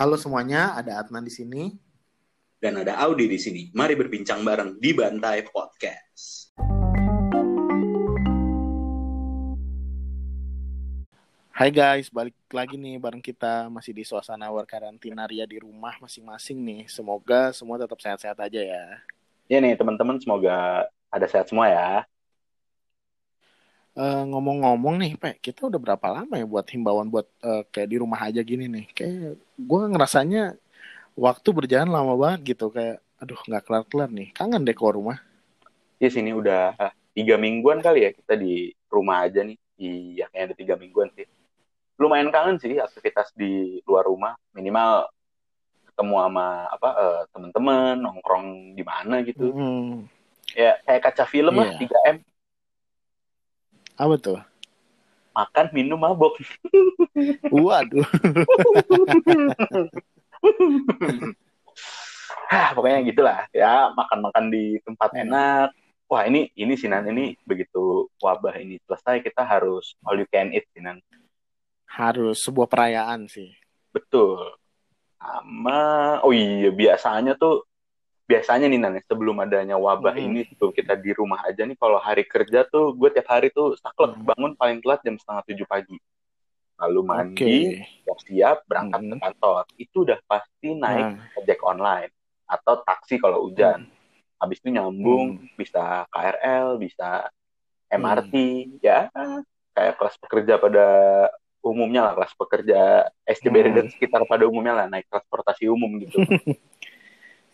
Halo 0.00 0.16
semuanya, 0.16 0.80
ada 0.80 0.96
Adnan 0.96 1.20
di 1.20 1.28
sini. 1.28 1.76
Dan 2.56 2.80
ada 2.80 2.96
Audi 3.04 3.28
di 3.28 3.36
sini. 3.36 3.68
Mari 3.76 4.00
berbincang 4.00 4.40
bareng 4.40 4.80
di 4.80 4.96
Bantai 4.96 5.44
Podcast. 5.44 6.56
Hai 11.52 11.68
guys, 11.68 12.08
balik 12.08 12.32
lagi 12.48 12.80
nih 12.80 12.96
bareng 12.96 13.20
kita 13.20 13.68
masih 13.68 13.92
di 13.92 14.00
suasana 14.08 14.48
war 14.48 14.64
karantina 14.64 15.28
ria 15.28 15.44
di 15.44 15.60
rumah 15.60 15.92
masing-masing 16.00 16.56
nih. 16.64 16.82
Semoga 16.88 17.52
semua 17.52 17.76
tetap 17.76 18.00
sehat-sehat 18.00 18.40
aja 18.40 18.60
ya. 18.64 19.04
Ya 19.52 19.60
nih 19.60 19.76
teman-teman 19.76 20.16
semoga 20.16 20.88
ada 21.12 21.26
sehat 21.28 21.52
semua 21.52 21.68
ya. 21.68 22.08
Uh, 24.00 24.24
ngomong-ngomong 24.32 24.96
nih, 24.96 25.12
Pak, 25.20 25.44
kita 25.44 25.68
udah 25.68 25.76
berapa 25.76 26.06
lama 26.08 26.32
ya 26.40 26.48
buat 26.48 26.64
himbauan 26.72 27.12
buat 27.12 27.28
uh, 27.44 27.68
kayak 27.68 27.84
di 27.92 27.96
rumah 28.00 28.16
aja 28.16 28.40
gini 28.40 28.64
nih. 28.64 28.88
Kayak 28.96 29.36
gue 29.60 29.80
ngerasanya 29.92 30.56
waktu 31.12 31.48
berjalan 31.52 31.92
lama 31.92 32.16
banget 32.16 32.56
gitu. 32.56 32.72
Kayak, 32.72 33.04
aduh 33.20 33.36
nggak 33.44 33.60
kelar-kelar 33.68 34.08
nih. 34.08 34.32
Kangen 34.32 34.64
deh 34.64 34.72
keluar 34.72 34.96
rumah. 34.96 35.20
Ya 36.00 36.08
sini 36.08 36.32
udah 36.32 36.72
tiga 37.12 37.36
mingguan 37.36 37.84
kali 37.84 38.08
ya 38.08 38.16
kita 38.16 38.40
di 38.40 38.72
rumah 38.88 39.28
aja 39.28 39.44
nih. 39.44 39.60
Iya, 39.76 40.32
kayaknya 40.32 40.44
ada 40.48 40.56
tiga 40.56 40.74
mingguan 40.80 41.12
sih. 41.12 41.28
Lumayan 42.00 42.32
kangen 42.32 42.56
sih 42.56 42.80
aktivitas 42.80 43.36
di 43.36 43.84
luar 43.84 44.08
rumah. 44.08 44.32
Minimal 44.56 45.12
ketemu 45.92 46.16
sama 46.24 46.46
apa 46.72 46.88
uh, 46.96 47.20
temen-temen 47.36 48.00
nongkrong 48.00 48.72
di 48.72 48.80
mana 48.80 49.20
gitu. 49.28 49.52
Hmm. 49.52 50.08
Ya 50.56 50.80
kayak 50.88 51.04
kaca 51.04 51.28
film 51.28 51.52
yeah. 51.60 51.68
lah 51.68 51.76
3 51.76 51.84
iya. 51.84 52.00
m 52.16 52.18
apa 54.00 54.14
tuh? 54.16 54.40
Makan, 55.36 55.66
minum, 55.76 56.00
mabok. 56.00 56.40
Waduh. 57.52 58.08
Hah, 62.50 62.74
pokoknya 62.74 62.98
gitulah 63.06 63.38
ya 63.54 63.92
makan-makan 63.94 64.50
di 64.50 64.80
tempat 64.82 65.14
enak. 65.14 65.70
Wah 66.10 66.26
ini 66.26 66.50
ini 66.58 66.74
Sinan 66.74 67.06
ini 67.06 67.38
begitu 67.46 68.10
wabah 68.18 68.58
ini 68.58 68.82
selesai 68.82 69.22
kita 69.22 69.46
harus 69.46 69.94
all 70.02 70.18
you 70.18 70.26
can 70.26 70.50
eat 70.50 70.66
Sinan. 70.74 70.98
Harus 71.86 72.42
sebuah 72.42 72.66
perayaan 72.66 73.30
sih. 73.30 73.54
Betul. 73.94 74.58
Sama 75.22 76.18
oh 76.26 76.34
iya 76.34 76.74
biasanya 76.74 77.38
tuh 77.38 77.69
biasanya 78.30 78.70
nih 78.70 78.78
Nan, 78.78 78.94
sebelum 79.10 79.42
adanya 79.42 79.74
wabah 79.74 80.14
hmm. 80.14 80.26
ini 80.30 80.40
sebelum 80.46 80.70
kita 80.70 80.94
di 80.94 81.10
rumah 81.10 81.42
aja 81.42 81.66
nih 81.66 81.74
kalau 81.74 81.98
hari 81.98 82.22
kerja 82.22 82.62
tuh 82.62 82.94
gue 82.94 83.10
tiap 83.10 83.26
hari 83.26 83.50
tuh 83.50 83.74
saklek 83.74 84.14
hmm. 84.14 84.22
bangun 84.22 84.52
paling 84.54 84.78
telat 84.78 85.02
jam 85.02 85.18
setengah 85.18 85.42
tujuh 85.50 85.66
pagi 85.66 85.98
lalu 86.78 87.00
mandi 87.02 87.82
siap-siap 88.06 88.70
berangkat 88.70 89.02
hmm. 89.02 89.10
ke 89.10 89.16
kantor 89.18 89.62
itu 89.82 89.96
udah 90.06 90.18
pasti 90.30 90.68
naik 90.78 91.18
hmm. 91.18 91.38
ojek 91.42 91.60
online 91.66 92.10
atau 92.46 92.78
taksi 92.86 93.18
kalau 93.18 93.50
hujan 93.50 93.90
hmm. 93.90 94.38
habis 94.38 94.62
itu 94.62 94.68
nyambung 94.70 95.42
hmm. 95.42 95.58
bisa 95.58 96.06
KRL 96.14 96.78
bisa 96.78 97.26
MRT 97.90 98.34
hmm. 98.34 98.78
ya 98.78 99.10
kayak 99.74 99.98
kelas 99.98 100.14
pekerja 100.22 100.54
pada 100.62 100.86
umumnya 101.66 102.06
lah 102.06 102.12
kelas 102.14 102.32
pekerja 102.38 103.10
SCBD 103.26 103.74
hmm. 103.74 103.76
dan 103.76 103.86
sekitar 103.90 104.22
pada 104.24 104.46
umumnya 104.46 104.78
lah 104.78 104.86
naik 104.86 105.10
transportasi 105.10 105.66
umum 105.66 105.98
gitu 105.98 106.22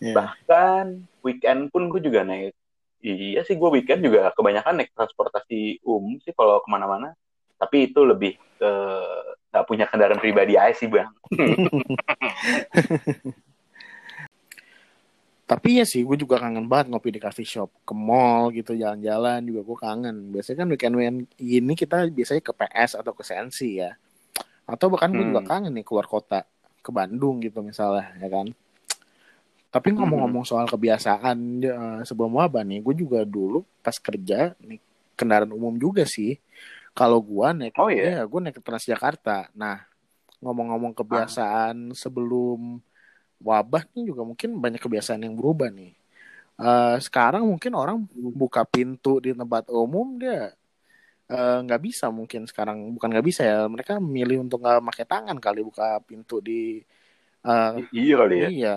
Yeah. 0.03 0.17
Bahkan 0.17 1.09
weekend 1.25 1.73
pun 1.73 1.89
gue 1.89 2.01
juga 2.03 2.23
naik. 2.23 2.53
Iya 3.01 3.47
sih 3.47 3.55
gue 3.55 3.71
weekend 3.71 4.03
juga 4.03 4.35
kebanyakan 4.35 4.83
naik 4.83 4.91
transportasi 4.97 5.81
umum 5.87 6.19
sih 6.25 6.35
kalau 6.35 6.61
ke 6.61 6.69
mana-mana. 6.69 7.15
Tapi 7.57 7.93
itu 7.93 8.05
lebih 8.05 8.37
ke 8.61 8.73
nggak 9.53 9.65
punya 9.65 9.89
kendaraan 9.89 10.21
pribadi 10.21 10.61
aja 10.61 10.75
sih 10.77 10.89
bang. 10.91 11.09
Tapi 15.47 15.79
ya 15.79 15.87
sih, 15.87 16.03
gue 16.03 16.19
juga 16.19 16.43
kangen 16.43 16.67
banget 16.67 16.91
ngopi 16.91 17.15
di 17.15 17.23
coffee 17.23 17.47
shop, 17.47 17.71
ke 17.87 17.95
mall 17.95 18.51
gitu, 18.51 18.75
jalan-jalan 18.75 19.47
juga 19.47 19.63
gue 19.63 19.79
kangen. 19.79 20.17
Biasanya 20.35 20.67
kan 20.67 20.69
weekend-weekend 20.75 21.19
ini 21.39 21.73
kita 21.79 22.11
biasanya 22.11 22.43
ke 22.43 22.51
PS 22.51 22.99
atau 22.99 23.15
ke 23.15 23.23
Sensi 23.23 23.79
ya. 23.79 23.95
Atau 24.67 24.91
bahkan 24.91 25.15
gue 25.15 25.23
juga 25.23 25.47
hmm. 25.47 25.49
kangen 25.49 25.73
nih 25.79 25.87
keluar 25.87 26.11
kota, 26.11 26.43
ke 26.83 26.91
Bandung 26.91 27.39
gitu 27.39 27.63
misalnya, 27.63 28.11
ya 28.19 28.27
kan. 28.27 28.51
Tapi 29.77 29.93
ngomong-ngomong 29.93 30.49
soal 30.49 30.65
kebiasaan 30.65 31.37
uh, 31.69 32.01
sebelum 32.01 32.33
wabah 32.41 32.65
nih, 32.65 32.81
gue 32.81 32.95
juga 32.97 33.29
dulu 33.29 33.61
pas 33.85 33.93
kerja 34.01 34.57
nih 34.65 34.81
kendaraan 35.13 35.53
umum 35.53 35.77
juga 35.77 36.09
sih. 36.09 36.41
Kalau 36.97 37.21
gue 37.21 37.45
naik, 37.53 37.77
oh, 37.77 37.93
iya? 37.93 38.17
ya 38.17 38.23
gue 38.25 38.41
naik 38.41 38.57
ke 38.57 38.63
Transjakarta. 38.65 39.53
Nah, 39.53 39.85
ngomong-ngomong 40.41 40.97
kebiasaan 40.97 41.93
ah. 41.93 41.97
sebelum 41.97 42.81
wabah 43.45 43.85
nih 43.93 44.17
juga 44.17 44.25
mungkin 44.25 44.57
banyak 44.57 44.81
kebiasaan 44.81 45.29
yang 45.29 45.37
berubah 45.37 45.69
nih. 45.69 45.93
Uh, 46.57 46.97
sekarang 46.97 47.45
mungkin 47.45 47.77
orang 47.77 48.01
buka 48.17 48.65
pintu 48.65 49.21
di 49.21 49.37
tempat 49.37 49.69
umum 49.69 50.17
dia 50.17 50.57
eh, 51.29 51.59
nggak 51.61 51.81
uh, 51.81 51.85
bisa 51.85 52.09
mungkin 52.09 52.49
sekarang 52.49 52.97
bukan 52.97 53.13
nggak 53.13 53.27
bisa 53.29 53.45
ya 53.45 53.69
mereka 53.69 54.01
milih 54.01 54.49
untuk 54.49 54.65
nggak 54.65 54.81
pakai 54.89 55.05
tangan 55.05 55.37
kali 55.37 55.61
buka 55.61 56.01
pintu 56.01 56.41
di 56.41 56.81
uh, 57.45 57.77
iya 57.93 58.15
kali 58.17 58.37
ya 58.41 58.49
iya 58.49 58.77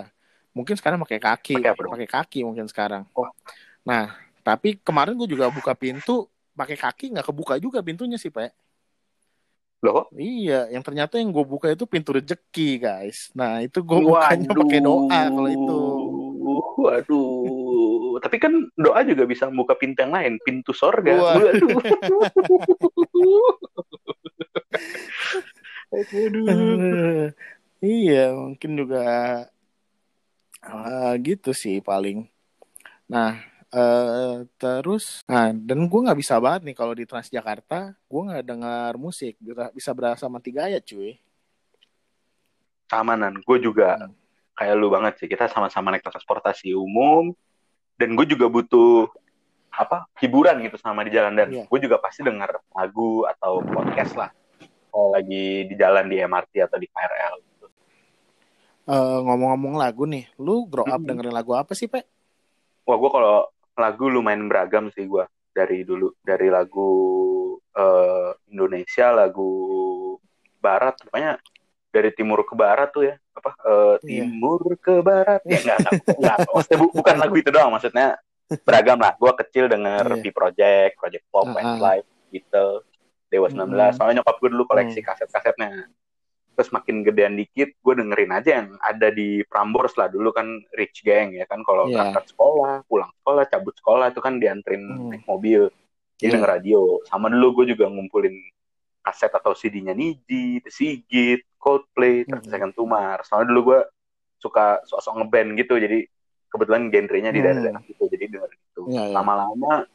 mungkin 0.50 0.74
sekarang 0.74 0.98
pakai 1.02 1.18
kaki. 1.22 1.54
Pakai 1.62 2.08
kaki 2.08 2.40
mungkin 2.46 2.66
sekarang. 2.66 3.06
Oh. 3.14 3.28
nah 3.80 4.12
tapi 4.44 4.76
kemarin 4.76 5.16
gue 5.16 5.24
juga 5.24 5.48
buka 5.48 5.72
pintu 5.72 6.28
pakai 6.52 6.76
kaki 6.76 7.16
nggak 7.16 7.24
kebuka 7.24 7.56
juga 7.56 7.80
pintunya 7.80 8.20
sih 8.20 8.28
pak. 8.28 8.52
Loh 9.80 10.12
iya 10.16 10.68
yang 10.68 10.84
ternyata 10.84 11.16
yang 11.16 11.32
gue 11.32 11.44
buka 11.44 11.72
itu 11.72 11.88
pintu 11.88 12.12
rejeki 12.16 12.80
guys. 12.80 13.32
Nah 13.32 13.64
itu 13.64 13.80
gue 13.80 13.98
bukanya 14.04 14.52
pakai 14.52 14.80
doa 14.84 15.20
kalau 15.32 15.48
itu. 15.48 15.80
Waduh. 16.80 18.20
Tapi 18.20 18.36
kan 18.36 18.52
doa 18.76 19.00
juga 19.04 19.24
bisa 19.24 19.48
membuka 19.48 19.76
pintu 19.76 20.04
yang 20.04 20.12
lain 20.12 20.36
pintu 20.44 20.76
sorga. 20.76 21.16
Waduh. 21.16 21.80
Iya 27.80 28.36
mungkin 28.36 28.76
juga 28.76 29.02
Uh, 30.60 31.16
gitu 31.24 31.56
sih 31.56 31.80
paling. 31.80 32.28
Nah, 33.08 33.40
uh, 33.72 34.44
terus, 34.60 35.24
nah 35.24 35.50
dan 35.50 35.88
gue 35.88 36.00
nggak 36.04 36.20
bisa 36.20 36.36
banget 36.36 36.70
nih 36.70 36.76
kalau 36.76 36.92
di 36.92 37.08
Transjakarta, 37.08 37.96
gue 37.96 38.22
nggak 38.28 38.44
dengar 38.44 38.92
musik, 39.00 39.34
bisa, 39.40 39.72
bisa 39.72 39.90
berasa 39.96 40.24
mati 40.28 40.52
gaya 40.52 40.78
cuy. 40.78 41.16
Samanan, 42.90 43.40
gue 43.40 43.58
juga 43.62 43.96
hmm. 43.96 44.12
kayak 44.58 44.74
lu 44.76 44.92
banget 44.92 45.14
sih. 45.22 45.28
Kita 45.30 45.48
sama-sama 45.48 45.94
naik 45.94 46.04
transportasi 46.04 46.76
umum, 46.76 47.32
dan 48.00 48.16
gue 48.16 48.26
juga 48.28 48.48
butuh 48.48 49.12
apa 49.70 50.08
hiburan 50.18 50.60
gitu 50.66 50.76
sama 50.80 51.06
di 51.06 51.14
jalan 51.14 51.36
dan 51.36 51.48
yeah. 51.52 51.66
gue 51.68 51.78
juga 51.78 52.00
pasti 52.02 52.26
dengar 52.26 52.58
lagu 52.74 53.22
atau 53.28 53.62
podcast 53.62 54.12
lah 54.18 54.30
kalau 54.90 55.14
lagi 55.14 55.70
di 55.70 55.74
jalan 55.78 56.10
di 56.10 56.18
MRT 56.18 56.66
atau 56.66 56.78
di 56.80 56.90
KRL 56.90 57.29
ngomong 58.90 59.22
ngomong-ngomong 59.54 59.74
lagu 59.78 60.02
nih, 60.08 60.24
lu 60.42 60.66
grow 60.66 60.86
up 60.86 60.98
hmm. 60.98 61.06
dengerin 61.06 61.34
lagu 61.34 61.52
apa 61.54 61.72
sih, 61.78 61.86
Pak? 61.86 62.02
Wah, 62.86 62.96
gue 62.98 63.10
kalau 63.10 63.36
lagu 63.78 64.04
lumayan 64.10 64.50
beragam 64.50 64.90
sih 64.90 65.06
gue 65.06 65.24
dari 65.54 65.86
dulu 65.86 66.10
dari 66.20 66.50
lagu 66.50 66.90
uh, 67.56 68.30
Indonesia, 68.50 69.14
lagu 69.14 69.48
Barat, 70.60 70.98
pokoknya 71.06 71.40
dari 71.90 72.10
timur 72.14 72.46
ke 72.46 72.54
barat 72.54 72.88
tuh 72.94 73.02
ya 73.10 73.18
apa 73.34 73.50
uh, 73.66 73.96
timur 73.98 74.62
ke 74.78 75.02
barat 75.02 75.42
ya 75.42 75.58
enggak 75.58 75.78
enggak, 75.82 76.38
enggak. 76.46 76.78
Bu, 76.80 76.86
bukan 76.94 77.16
lagu 77.18 77.34
itu 77.34 77.50
doang 77.50 77.74
maksudnya 77.74 78.14
beragam 78.62 78.98
lah 78.98 79.14
gue 79.18 79.32
kecil 79.46 79.66
denger 79.66 80.06
yeah. 80.06 80.22
P 80.22 80.24
Project 80.30 80.92
Project 80.98 81.24
Pop 81.30 81.46
uh 81.46 81.50
-huh. 81.50 81.54
Westlife 81.58 82.08
gitu 82.30 82.66
Dewa 83.30 83.46
19 83.50 83.58
mm 83.58 83.74
-hmm. 83.74 83.90
soalnya 83.94 84.14
nyokap 84.22 84.36
gue 84.38 84.50
dulu 84.54 84.64
koleksi 84.70 85.00
mm. 85.02 85.06
kaset-kasetnya 85.06 85.68
terus 86.60 86.76
makin 86.76 87.00
gedean 87.00 87.40
dikit 87.40 87.72
gue 87.72 87.94
dengerin 87.96 88.36
aja 88.36 88.60
yang 88.60 88.76
ada 88.84 89.08
di 89.08 89.40
Prambors 89.48 89.96
lah 89.96 90.12
dulu 90.12 90.28
kan 90.28 90.60
rich 90.76 91.00
gang 91.00 91.32
ya 91.32 91.48
kan 91.48 91.64
kalau 91.64 91.88
yeah. 91.88 92.04
berangkat 92.04 92.36
sekolah 92.36 92.84
pulang 92.84 93.08
sekolah 93.24 93.48
cabut 93.48 93.72
sekolah 93.80 94.12
itu 94.12 94.20
kan 94.20 94.36
diantrin 94.36 94.84
hmm. 94.84 95.08
naik 95.08 95.24
mobil 95.24 95.72
jadi 96.20 96.28
yeah. 96.28 96.32
denger 96.36 96.50
radio 96.60 97.00
sama 97.08 97.32
dulu 97.32 97.64
gue 97.64 97.72
juga 97.72 97.88
ngumpulin 97.88 98.36
kaset 99.00 99.32
atau 99.32 99.56
CD-nya 99.56 99.96
Niji, 99.96 100.60
The 100.60 100.68
Sigit, 100.68 101.48
Coldplay, 101.56 102.28
hmm. 102.28 102.44
Second 102.44 102.76
Tumar. 102.76 103.24
Soalnya 103.24 103.48
dulu 103.48 103.72
gue 103.72 103.80
suka 104.36 104.84
sok-sok 104.84 105.24
ngeband 105.24 105.56
gitu, 105.56 105.80
jadi 105.80 106.04
kebetulan 106.52 106.92
genrenya 106.92 107.32
di 107.32 107.40
hmm. 107.40 107.46
daerah-daerah 107.48 107.82
gitu, 107.88 108.04
jadi 108.12 108.24
denger 108.28 108.50
itu. 108.52 108.82
Yeah, 108.92 109.08
yeah. 109.08 109.16
Lama-lama 109.16 109.88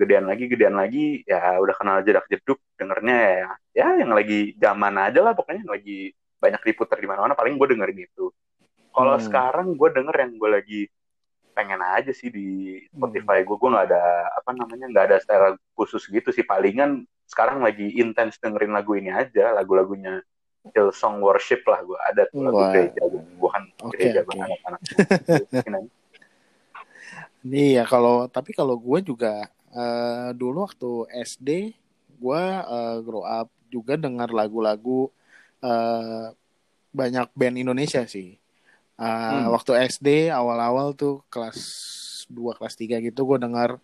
gedean 0.00 0.24
lagi 0.24 0.44
gedean 0.48 0.76
lagi 0.80 1.20
ya 1.28 1.60
udah 1.60 1.74
kenal 1.76 2.00
jedak 2.00 2.24
jeduk 2.32 2.56
dengernya 2.80 3.16
ya 3.20 3.50
ya 3.76 3.88
yang 4.00 4.16
lagi 4.16 4.56
zaman 4.56 4.96
aja 4.96 5.20
lah 5.20 5.36
pokoknya 5.36 5.60
yang 5.60 5.74
lagi 5.76 6.16
banyak 6.40 6.62
diputer 6.64 6.96
di 6.96 7.04
mana-mana 7.04 7.36
paling 7.36 7.60
gue 7.60 7.68
dengerin 7.76 8.00
itu 8.08 8.32
kalau 8.96 9.20
hmm. 9.20 9.24
sekarang 9.28 9.66
gue 9.76 9.88
denger 9.92 10.16
yang 10.16 10.32
gue 10.40 10.50
lagi 10.50 10.80
pengen 11.52 11.84
aja 11.84 12.08
sih 12.16 12.32
di 12.32 12.80
Spotify 12.88 13.44
gue 13.44 13.56
gue 13.60 13.70
nggak 13.70 13.86
ada 13.92 14.04
apa 14.40 14.50
namanya 14.56 14.86
nggak 14.88 15.04
ada 15.12 15.16
secara 15.20 15.46
khusus 15.76 16.08
gitu 16.08 16.32
sih 16.32 16.48
palingan 16.48 17.04
sekarang 17.28 17.60
lagi 17.60 17.92
intens 18.00 18.40
dengerin 18.40 18.72
lagu 18.72 18.96
ini 18.96 19.12
aja 19.12 19.52
lagu-lagunya 19.52 20.24
Hillsong 20.72 21.20
Worship 21.20 21.60
lah 21.68 21.84
gue 21.84 21.98
ada 22.00 22.24
tuh 22.32 22.40
lagu 22.40 22.56
Wah. 22.56 22.72
gereja 22.72 23.02
gue 23.12 23.50
kan 23.52 23.64
Oke, 23.84 23.96
gereja 23.96 24.20
banget 24.24 24.48
anak-anak. 24.48 24.80
Iya 27.40 27.88
kalau 27.88 28.28
tapi 28.28 28.52
kalau 28.52 28.76
gue 28.76 29.00
juga 29.00 29.48
eh, 29.74 30.30
dulu 30.36 30.66
waktu 30.66 30.90
SD 31.26 31.50
gue 32.20 32.42
eh, 32.76 32.96
grow 33.06 33.24
up 33.24 33.48
juga 33.70 33.94
dengar 33.96 34.28
lagu-lagu 34.34 35.10
eh, 35.62 36.26
banyak 36.90 37.28
band 37.38 37.56
Indonesia 37.62 38.02
sih. 38.06 38.36
Eh, 39.00 39.06
Hmm. 39.30 39.48
Waktu 39.54 39.72
SD 39.90 40.08
awal-awal 40.32 40.92
tuh 40.98 41.22
kelas 41.32 41.58
2 42.30 42.52
kelas 42.58 42.74
3 42.78 42.96
gitu 43.02 43.20
gue 43.28 43.38
dengar 43.40 43.78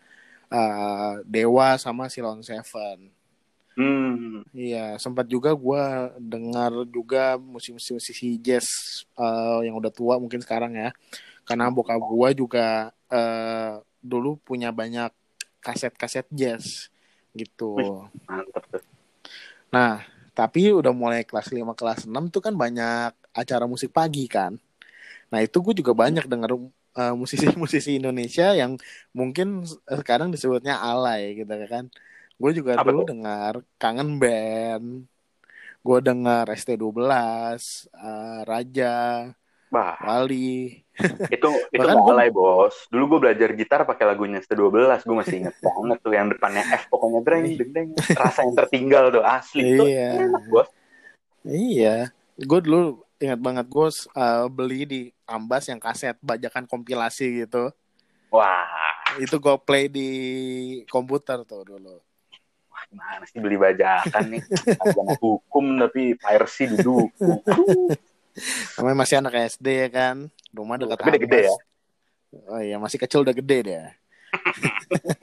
eh, 0.53 1.15
Dewa 1.27 1.79
sama 1.81 2.09
Silon 2.13 2.43
Seven. 2.47 3.11
hmm 3.77 4.45
Iya 4.57 4.97
sempat 4.97 5.29
juga 5.29 5.53
gue 5.53 5.83
dengar 6.17 6.73
juga 6.89 7.37
musisi-musisi 7.37 8.41
jazz 8.41 8.69
eh, 9.21 9.69
yang 9.69 9.77
udah 9.77 9.93
tua 9.93 10.17
mungkin 10.17 10.41
sekarang 10.41 10.73
ya. 10.77 10.91
Karena 11.45 11.69
bokap 11.69 12.01
gue 12.01 12.29
juga 12.41 12.91
eh, 13.13 13.73
dulu 14.01 14.41
punya 14.41 14.73
banyak 14.73 15.13
kaset-kaset 15.67 16.27
jazz 16.41 16.67
gitu. 17.41 17.65
Wih. 17.77 17.91
mantep 18.29 18.65
tuh 18.73 18.83
Nah, 19.75 19.93
tapi 20.39 20.61
udah 20.73 20.93
mulai 20.95 21.21
kelas 21.29 21.49
5 21.57 21.73
kelas 21.79 22.01
6 22.09 22.25
tuh 22.35 22.41
kan 22.47 22.55
banyak 22.63 23.13
acara 23.41 23.65
musik 23.73 23.91
pagi 23.99 24.25
kan. 24.31 24.53
Nah, 25.33 25.41
itu 25.47 25.57
gue 25.65 25.75
juga 25.81 25.93
banyak 26.03 26.25
denger 26.33 26.51
eh, 27.01 27.15
musisi-musisi 27.21 27.91
Indonesia 28.01 28.47
yang 28.61 28.73
mungkin 29.19 29.67
sekarang 30.01 30.29
disebutnya 30.35 30.75
alay 30.81 31.23
gitu 31.43 31.53
kan. 31.73 31.85
Gue 32.41 32.51
juga 32.59 32.73
Apa 32.79 32.91
dulu 32.91 32.99
tuh? 33.05 33.09
dengar 33.11 33.55
Kangen 33.81 34.11
Band. 34.23 34.87
Gue 35.87 35.99
dengar 36.03 36.45
ST12, 36.51 37.89
eh, 37.95 38.41
Raja, 38.51 38.95
Wah, 39.67 39.99
Wali. 39.99 40.81
itu 41.29 41.51
itu 41.75 41.77
Bahkan 41.77 41.97
gua- 41.99 42.15
alay 42.15 42.31
bos. 42.31 42.87
Dulu 42.87 43.05
gue 43.07 43.19
belajar 43.21 43.49
gitar 43.53 43.83
pakai 43.83 44.07
lagunya 44.07 44.39
ST12, 44.39 44.73
gue 45.03 45.17
masih 45.17 45.37
inget 45.41 45.57
banget 45.59 45.99
tuh 46.01 46.13
yang 46.13 46.27
depannya 46.27 46.63
F 46.65 46.87
pokoknya 46.87 47.21
dreng 47.21 47.45
deng 47.55 47.71
deng. 47.71 47.89
Rasa 48.11 48.43
yang 48.43 48.55
tertinggal 48.57 49.11
tuh 49.11 49.21
asli 49.21 49.77
tuh 49.77 49.87
Iya. 49.87 50.11
enak 50.23 50.45
bos. 50.47 50.69
Iya, 51.43 51.97
gue 52.37 52.61
dulu 52.61 52.81
ingat 53.17 53.39
banget 53.39 53.67
gue 53.67 53.87
eh, 54.13 54.47
beli 54.49 54.81
di 54.85 55.01
Ambas 55.25 55.67
yang 55.67 55.79
kaset 55.79 56.15
bajakan 56.21 56.65
kompilasi 56.65 57.43
gitu. 57.43 57.75
Wah, 58.29 58.67
Itu 59.17 59.37
gue 59.37 59.57
play 59.59 59.87
di 59.87 60.09
komputer 60.87 61.43
tuh 61.43 61.63
dulu. 61.65 61.99
wah 62.67 62.83
gimana 62.87 63.25
sih 63.25 63.39
beli 63.39 63.57
bajakan 63.57 64.25
nih? 64.29 64.43
Agama 64.77 65.17
hukum 65.17 65.81
tapi 65.81 66.15
piracy 66.15 66.69
duduk. 66.69 67.11
Namanya 68.77 68.97
masih 69.03 69.17
anak 69.21 69.35
SD 69.57 69.67
ya 69.87 69.89
kan, 69.89 70.17
rumah 70.53 70.77
dekat 70.77 71.01
Tapi 71.01 71.09
udah 71.13 71.23
gede 71.25 71.41
ya? 71.49 71.57
Oh 72.53 72.61
iya, 72.61 72.77
masih 72.77 73.01
kecil 73.01 73.25
udah 73.25 73.33
gede 73.33 73.59
deh. 73.65 73.87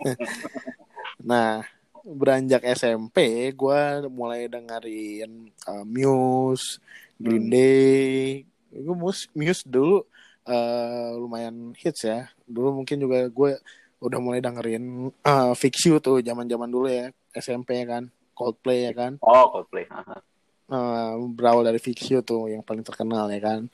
nah, 1.30 1.62
beranjak 2.02 2.66
SMP, 2.74 3.50
gue 3.54 3.80
mulai 4.10 4.50
dengerin 4.50 5.54
eh, 5.54 5.86
Muse, 5.86 6.82
Green 7.22 7.48
Hmm. 7.48 7.54
Day. 7.54 8.44
Gue 8.74 8.96
Muse, 8.98 9.30
Muse 9.38 9.62
dulu 9.64 10.04
eh, 10.50 11.10
lumayan 11.16 11.78
hits 11.78 12.04
ya. 12.04 12.34
Dulu 12.50 12.84
mungkin 12.84 12.98
juga 12.98 13.30
gue 13.30 13.62
udah 14.04 14.20
mulai 14.20 14.42
dengerin 14.42 15.14
eh, 15.14 15.54
Fix 15.56 15.86
You 15.88 16.02
tuh 16.02 16.20
zaman-zaman 16.20 16.68
dulu 16.68 16.90
ya, 16.90 17.14
SMP 17.38 17.84
ya 17.84 18.00
kan, 18.00 18.04
Coldplay 18.34 18.90
ya 18.90 18.94
kan. 18.98 19.22
Oh, 19.22 19.54
Coldplay. 19.54 19.86
Eh, 20.74 21.14
berawal 21.38 21.70
dari 21.70 21.78
Fix 21.78 22.10
You 22.10 22.26
tuh 22.26 22.50
yang 22.50 22.66
paling 22.66 22.82
terkenal 22.82 23.30
ya 23.30 23.38
kan. 23.38 23.70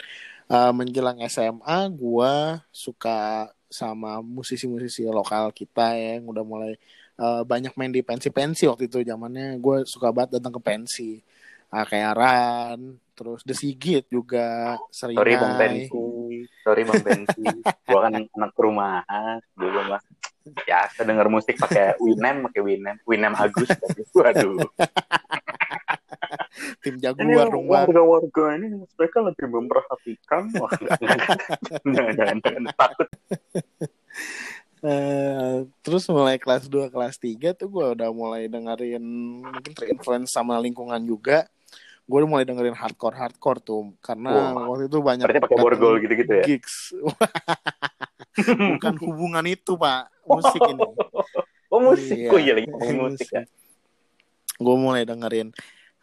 Eh, 0.51 0.71
menjelang 0.75 1.15
SMA 1.31 1.79
gue 1.95 2.33
suka 2.75 3.47
sama 3.71 4.19
musisi-musisi 4.19 5.07
lokal 5.07 5.55
kita 5.55 5.95
ya, 5.95 6.19
yang 6.19 6.27
udah 6.27 6.43
mulai 6.43 6.75
eh, 7.19 7.41
banyak 7.47 7.71
main 7.79 7.93
di 7.95 8.03
pensi-pensi 8.03 8.67
waktu 8.67 8.91
itu 8.91 8.99
zamannya 9.07 9.55
gue 9.63 9.87
suka 9.87 10.11
banget 10.11 10.39
datang 10.39 10.53
ke 10.59 10.61
pensi 10.63 11.11
Ah, 11.69 11.85
kayak 11.85 12.17
Ran 12.17 12.97
terus 13.13 13.45
The 13.45 13.53
Sigit 13.53 14.09
juga 14.09 14.73
sering 14.89 15.21
Sorry 15.21 15.37
Bang 15.37 15.53
Bensi. 15.53 16.05
Sorry 16.65 16.81
Bang 16.81 17.03
Bensi. 17.05 17.45
Gua 17.85 18.09
kan 18.09 18.13
anak 18.17 18.57
rumahan 18.57 19.37
dulu 19.53 19.79
mah. 19.85 20.01
Ya, 20.65 20.89
saya 20.89 21.05
denger 21.05 21.29
musik 21.29 21.61
pakai 21.61 21.93
Winem, 22.01 22.49
pakai 22.49 22.61
Winem, 22.65 22.97
Winem 23.05 23.37
Agus. 23.37 23.69
Waduh. 24.17 24.65
tim 26.81 26.95
Ini 26.97 27.03
Jaguar 27.03 27.47
dong 27.53 27.65
warga-warga 27.69 28.43
ini 28.57 28.67
mereka 28.97 29.17
lebih 29.21 29.45
memperhatikan. 29.47 30.41
Wah, 30.61 30.71
jangan, 31.85 32.37
jangan, 32.41 32.63
takut. 32.73 33.07
Eh, 34.79 35.57
terus 35.83 36.07
mulai 36.07 36.39
kelas 36.39 36.71
2, 36.71 36.87
kelas 36.87 37.19
3 37.19 37.51
tuh 37.51 37.67
gue 37.67 37.85
udah 37.99 38.09
mulai 38.15 38.47
dengerin 38.47 39.03
mungkin 39.43 39.71
terinfluence 39.75 40.31
sama 40.31 40.55
lingkungan 40.57 41.03
juga. 41.03 41.45
Gue 42.09 42.25
udah 42.25 42.29
mulai 42.31 42.45
dengerin 42.47 42.73
hardcore-hardcore 42.73 43.61
tuh 43.61 43.93
karena 44.01 44.55
Wah. 44.55 44.73
waktu 44.73 44.89
itu 44.89 44.97
banyak 45.03 45.27
pakai 45.29 45.57
borgol 45.59 46.01
gitu-gitu 46.01 46.31
ya? 46.31 46.43
Gigs. 46.47 46.95
Bukan 48.79 48.95
hubungan 49.03 49.45
itu, 49.45 49.75
Pak. 49.75 50.09
Musik 50.25 50.61
ini. 50.63 50.87
Oh 51.69 51.79
musik, 51.85 52.17
Iya. 52.17 52.29
oh 52.33 52.39
iya 52.41 52.51
lagi 52.57 52.65
ngomongin 52.65 52.97
musik 53.13 53.29
ya. 53.29 53.43
Gue 54.57 54.75
mulai 54.75 55.05
dengerin 55.05 55.53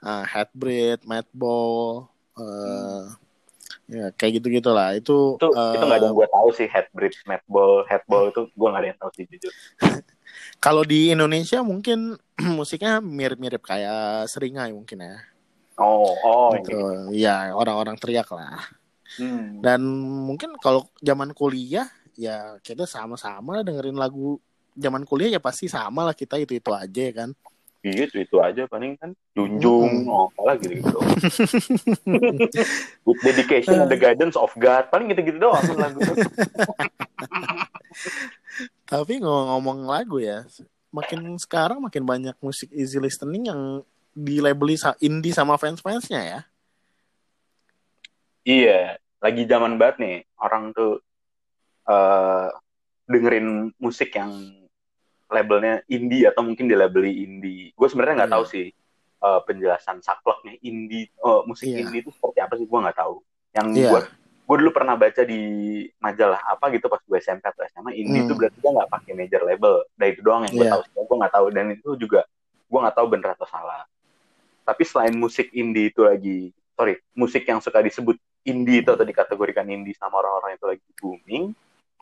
uh, 0.03 0.25
Headbreed, 0.27 1.05
Madball, 1.07 2.11
uh, 2.37 3.17
ya 3.87 4.11
kayak 4.15 4.43
gitu-gitu 4.43 4.71
lah. 4.75 4.95
Itu 4.99 5.39
Itu 5.39 5.49
uh, 5.55 5.75
itu 5.75 5.85
nggak 5.87 5.99
ada 6.03 6.07
yang 6.11 6.17
gue 6.19 6.29
tahu 6.29 6.49
sih 6.55 6.69
headbreed, 6.69 7.15
madball, 7.25 7.87
headball 7.87 8.29
itu 8.31 8.51
gue 8.51 8.69
nggak 8.69 8.83
ada 8.83 8.89
yang 8.91 8.99
tahu 9.01 9.11
sih 9.15 9.25
jujur. 9.31 9.53
kalau 10.65 10.83
di 10.83 11.15
Indonesia 11.15 11.63
mungkin 11.63 12.19
musiknya 12.59 12.99
mirip-mirip 13.01 13.63
kayak 13.63 14.29
Seringai 14.31 14.75
mungkin 14.75 15.03
ya. 15.03 15.17
Oh, 15.77 16.17
oh 16.25 16.49
gitu. 16.57 16.73
ini. 17.13 17.21
Ya, 17.21 17.53
orang-orang 17.53 18.01
teriak 18.01 18.29
lah. 18.33 18.65
Hmm. 19.21 19.61
Dan 19.61 19.85
mungkin 20.25 20.57
kalau 20.59 20.89
zaman 21.05 21.37
kuliah 21.37 21.87
ya 22.17 22.57
kita 22.65 22.89
sama-sama 22.89 23.61
dengerin 23.61 23.97
lagu 23.97 24.41
zaman 24.73 25.05
kuliah 25.05 25.37
ya 25.37 25.41
pasti 25.41 25.69
sama 25.69 26.05
lah 26.09 26.17
kita 26.17 26.41
itu-itu 26.41 26.73
aja 26.73 27.03
ya 27.13 27.13
kan. 27.13 27.31
Iya 27.85 28.09
itu, 28.09 28.17
itu 28.25 28.37
aja 28.43 28.67
paling 28.67 28.99
kan 28.99 29.15
Junjung, 29.37 30.07
Mm-mm. 30.07 30.11
oh 30.11 30.27
apalah 30.33 30.57
gitu 30.59 30.81
gitu. 30.81 30.97
With 33.07 33.21
dedication 33.23 33.79
and 33.79 33.93
the 33.93 34.01
guidance 34.01 34.35
of 34.35 34.51
God, 34.59 34.91
paling 34.91 35.13
gitu-gitu 35.13 35.39
doang 35.39 35.63
kan 35.63 35.77
lagu. 35.77 36.01
Tapi 38.91 39.23
ngomong 39.23 39.87
lagu 39.87 40.19
ya, 40.19 40.43
makin 40.91 41.39
sekarang 41.39 41.79
makin 41.79 42.03
banyak 42.03 42.35
musik 42.43 42.73
easy 42.75 42.99
listening 42.99 43.53
yang 43.53 43.61
dilabeli 44.17 44.81
indie 45.05 45.37
sama 45.37 45.61
fans-fansnya 45.61 46.23
ya. 46.25 46.41
iya, 48.47 48.95
lagi 49.19 49.43
zaman 49.45 49.75
banget 49.75 49.97
nih 50.01 50.17
orang 50.39 50.71
tuh 50.71 51.03
eh 51.87 52.49
dengerin 53.07 53.71
musik 53.79 54.15
yang 54.15 54.33
labelnya 55.27 55.83
indie 55.87 56.25
atau 56.25 56.43
mungkin 56.43 56.67
dilabeli 56.67 57.23
indie. 57.23 57.75
Gue 57.75 57.89
sebenarnya 57.89 58.25
nggak 58.25 58.31
Iya. 58.31 58.37
tahu 58.39 58.47
sih 58.47 58.67
eh, 59.17 59.41
penjelasan 59.43 60.05
sakleknya 60.05 60.61
indie, 60.61 61.09
oh, 61.19 61.43
musik 61.45 61.67
Iya. 61.67 61.83
indie 61.83 62.05
itu 62.05 62.13
seperti 62.13 62.39
apa 62.39 62.55
sih? 62.55 62.69
Gue 62.69 62.79
nggak 62.79 62.95
tahu. 62.95 63.15
Yang 63.53 63.67
Iya. 63.75 63.91
gue 63.91 64.01
gue 64.47 64.57
dulu 64.63 64.71
pernah 64.71 64.95
baca 64.95 65.23
di 65.27 65.43
majalah 65.99 66.39
apa 66.47 66.71
gitu 66.71 66.87
pas 66.87 67.03
gue 67.03 67.19
SMP 67.19 67.43
atau 67.43 67.67
SMA 67.67 67.91
indie 67.93 68.23
Hmm. 68.23 68.31
itu 68.31 68.35
berarti 68.39 68.59
dia 68.63 68.71
nggak 68.71 68.91
pakai 68.93 69.13
major 69.13 69.43
label 69.43 69.75
dan 69.93 70.07
itu 70.07 70.21
doang 70.23 70.47
yang 70.47 70.55
gue 70.55 70.63
Iya. 70.63 70.73
tahu 70.79 71.03
gue 71.03 71.17
nggak 71.19 71.35
tahu 71.35 71.47
dan 71.51 71.65
itu 71.69 71.89
juga 71.99 72.21
gue 72.63 72.79
nggak 72.79 72.95
tahu 72.95 73.07
bener 73.11 73.29
atau 73.35 73.43
salah 73.45 73.83
tapi 74.63 74.83
selain 74.83 75.15
musik 75.15 75.51
indie 75.51 75.91
itu 75.91 75.99
lagi 75.99 76.39
sorry 76.75 76.95
musik 77.13 77.43
yang 77.43 77.59
suka 77.59 77.83
disebut 77.83 78.15
indie 78.43 78.83
itu 78.83 78.91
atau 78.93 79.03
dikategorikan 79.03 79.67
indie 79.67 79.99
sama 79.99 80.23
orang-orang 80.23 80.55
itu 80.55 80.67
lagi 80.69 80.87
booming 80.95 81.45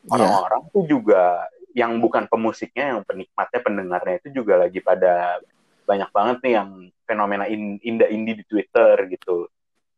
Iya. 0.04 0.12
orang-orang 0.12 0.62
tuh 0.68 0.84
juga 0.84 1.48
yang 1.74 1.98
bukan 1.98 2.30
pemusiknya 2.30 2.94
yang 2.96 3.00
penikmatnya 3.02 3.60
pendengarnya 3.60 4.14
itu 4.22 4.28
juga 4.30 4.62
lagi 4.62 4.78
pada 4.78 5.42
banyak 5.84 6.10
banget 6.14 6.36
nih 6.40 6.52
yang 6.56 6.70
fenomena 7.04 7.44
in, 7.44 7.76
indah 7.82 8.08
indie 8.08 8.40
di 8.40 8.44
Twitter 8.46 8.94
gitu 9.10 9.50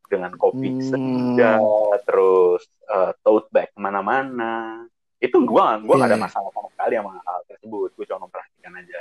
dengan 0.08 0.32
kopi 0.34 0.72
Hmm. 0.72 0.82
senja 0.82 1.60
terus 2.02 2.64
eh, 2.88 3.12
tote 3.20 3.52
bag 3.52 3.68
ke 3.70 3.78
mana-mana 3.78 4.82
itu 5.18 5.36
gua 5.44 5.76
gua 5.78 5.94
nggak 6.00 6.10
ada 6.10 6.18
Iya. 6.18 6.24
masalah 6.26 6.50
sama 6.50 6.68
sekali 6.74 6.94
sama 6.96 7.12
hal 7.22 7.40
tersebut 7.46 7.88
gua 7.92 8.04
cuma 8.08 8.20
memperhatikan 8.26 8.72
aja 8.74 9.00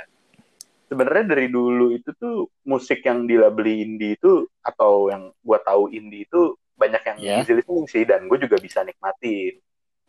sebenarnya 0.86 1.24
dari 1.26 1.46
dulu 1.48 1.90
itu 1.90 2.10
tuh 2.14 2.46
musik 2.62 3.02
yang 3.02 3.26
dilabeli 3.26 3.82
indie 3.82 4.14
itu 4.14 4.46
atau 4.60 5.10
yang 5.10 5.32
gua 5.42 5.58
tahu 5.58 5.90
indie 5.90 6.22
itu 6.22 6.54
banyak 6.76 7.02
yang 7.02 7.18
Iya. 7.18 7.34
easy 7.40 7.52
listening 7.56 7.86
sih 7.88 8.04
dan 8.04 8.28
gue 8.28 8.36
juga 8.36 8.60
bisa 8.60 8.84
nikmatin 8.84 9.58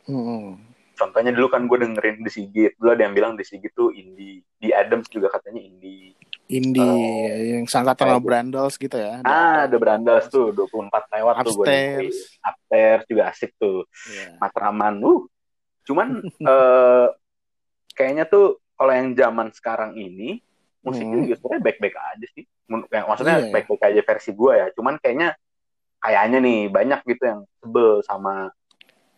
Hmm. 0.04 0.56
Contohnya 0.98 1.30
dulu 1.32 1.48
kan 1.48 1.70
gue 1.70 1.78
dengerin 1.78 2.26
The 2.26 2.32
Sigit 2.34 2.74
dulu 2.76 2.90
ada 2.98 3.06
yang 3.06 3.14
bilang 3.14 3.38
The 3.38 3.46
Sigit 3.46 3.72
tuh 3.72 3.94
indie 3.94 4.42
di 4.58 4.70
Adams 4.74 5.06
juga 5.08 5.30
katanya 5.30 5.62
indie 5.62 6.18
Indie 6.48 6.80
uh, 6.80 7.60
yang 7.60 7.68
sangkatan 7.68 8.08
sama 8.08 8.24
Brandles 8.24 8.80
gitu 8.80 8.96
ya. 8.96 9.20
Ah, 9.28 9.68
ada 9.68 9.76
Brandles 9.76 10.32
tuh 10.32 10.56
24 10.56 11.20
lewat 11.20 11.34
Upstairs. 11.44 11.44
tuh 11.44 11.56
gue. 11.60 12.40
Upstairs 12.40 13.02
juga 13.04 13.24
asik 13.28 13.52
tuh. 13.60 13.84
Yeah. 14.08 14.40
Matraman. 14.40 15.04
Uh. 15.04 15.28
Cuman 15.84 16.24
uh, 16.24 17.12
kayaknya 18.00 18.32
tuh 18.32 18.64
kalau 18.80 18.96
yang 18.96 19.12
zaman 19.12 19.52
sekarang 19.52 20.00
ini 20.00 20.40
musiknya 20.88 21.20
Hmm. 21.20 21.36
sebenarnya 21.36 21.62
baik-baik 21.68 21.96
aja 22.00 22.28
sih. 22.32 22.44
Maksudnya 22.72 23.36
Iya. 23.44 23.52
baik-baik 23.52 23.84
aja 23.84 24.02
versi 24.08 24.32
gue 24.32 24.54
ya. 24.56 24.68
Cuman 24.72 24.96
kayaknya 25.04 25.36
kayaknya 26.00 26.38
nih 26.40 26.60
banyak 26.72 27.00
gitu 27.12 27.24
yang 27.28 27.40
sebel 27.60 28.00
sama 28.08 28.56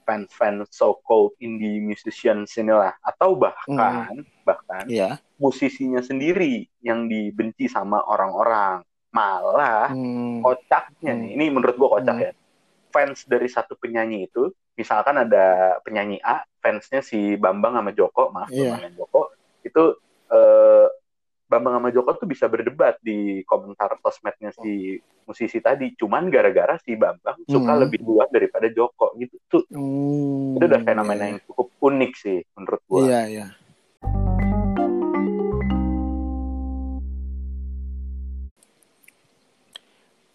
fans-fans 0.10 0.66
so-called 0.74 1.38
indie 1.38 1.78
musicians 1.78 2.58
inilah 2.58 2.98
atau 3.06 3.38
bahkan 3.38 4.26
bahkan 4.42 4.90
Iya. 4.90 5.22
musisinya 5.38 6.02
sendiri 6.02 6.66
yang 6.82 7.06
dibenci 7.06 7.70
sama 7.70 8.02
orang-orang. 8.02 8.82
Malah 9.14 9.94
Hmm. 9.94 10.42
kocaknya 10.42 11.14
Hmm. 11.14 11.22
nih, 11.22 11.30
ini 11.38 11.46
menurut 11.54 11.78
gua 11.78 12.02
kocak 12.02 12.16
Hmm. 12.18 12.26
ya. 12.26 12.32
Fans 12.90 13.22
dari 13.30 13.46
satu 13.46 13.78
penyanyi 13.78 14.26
itu, 14.26 14.50
misalkan 14.74 15.14
ada 15.14 15.78
penyanyi 15.86 16.18
A, 16.26 16.42
fansnya 16.58 17.06
si 17.06 17.38
Bambang 17.38 17.78
sama 17.78 17.94
Joko, 17.94 18.34
maaf. 18.34 18.50
Bambang 18.50 18.82
dan 18.82 18.94
Joko, 18.98 19.30
itu 19.62 19.94
eh, 20.30 20.88
Bambang 21.50 21.82
sama 21.82 21.90
Joko 21.90 22.14
tuh 22.14 22.30
bisa 22.30 22.46
berdebat 22.46 23.02
di 23.02 23.42
komentar 23.42 23.98
sosmednya 23.98 24.54
si 24.54 25.02
musisi 25.26 25.58
tadi. 25.58 25.98
Cuman 25.98 26.30
gara-gara 26.30 26.78
si 26.78 26.94
Bambang 26.94 27.42
suka 27.50 27.74
Hmm. 27.74 27.82
lebih 27.82 28.06
duluan 28.06 28.30
daripada 28.30 28.70
Joko 28.70 29.18
gitu. 29.18 29.34
Tuh, 29.50 29.66
Hmm, 29.74 30.62
itu 30.62 30.66
udah 30.70 30.82
fenomena 30.86 31.26
iya. 31.26 31.30
yang 31.34 31.42
cukup 31.50 31.74
unik 31.82 32.12
sih 32.14 32.38
menurut 32.54 32.82
gua. 32.86 33.02
Iya, 33.02 33.22
iya. 33.26 33.48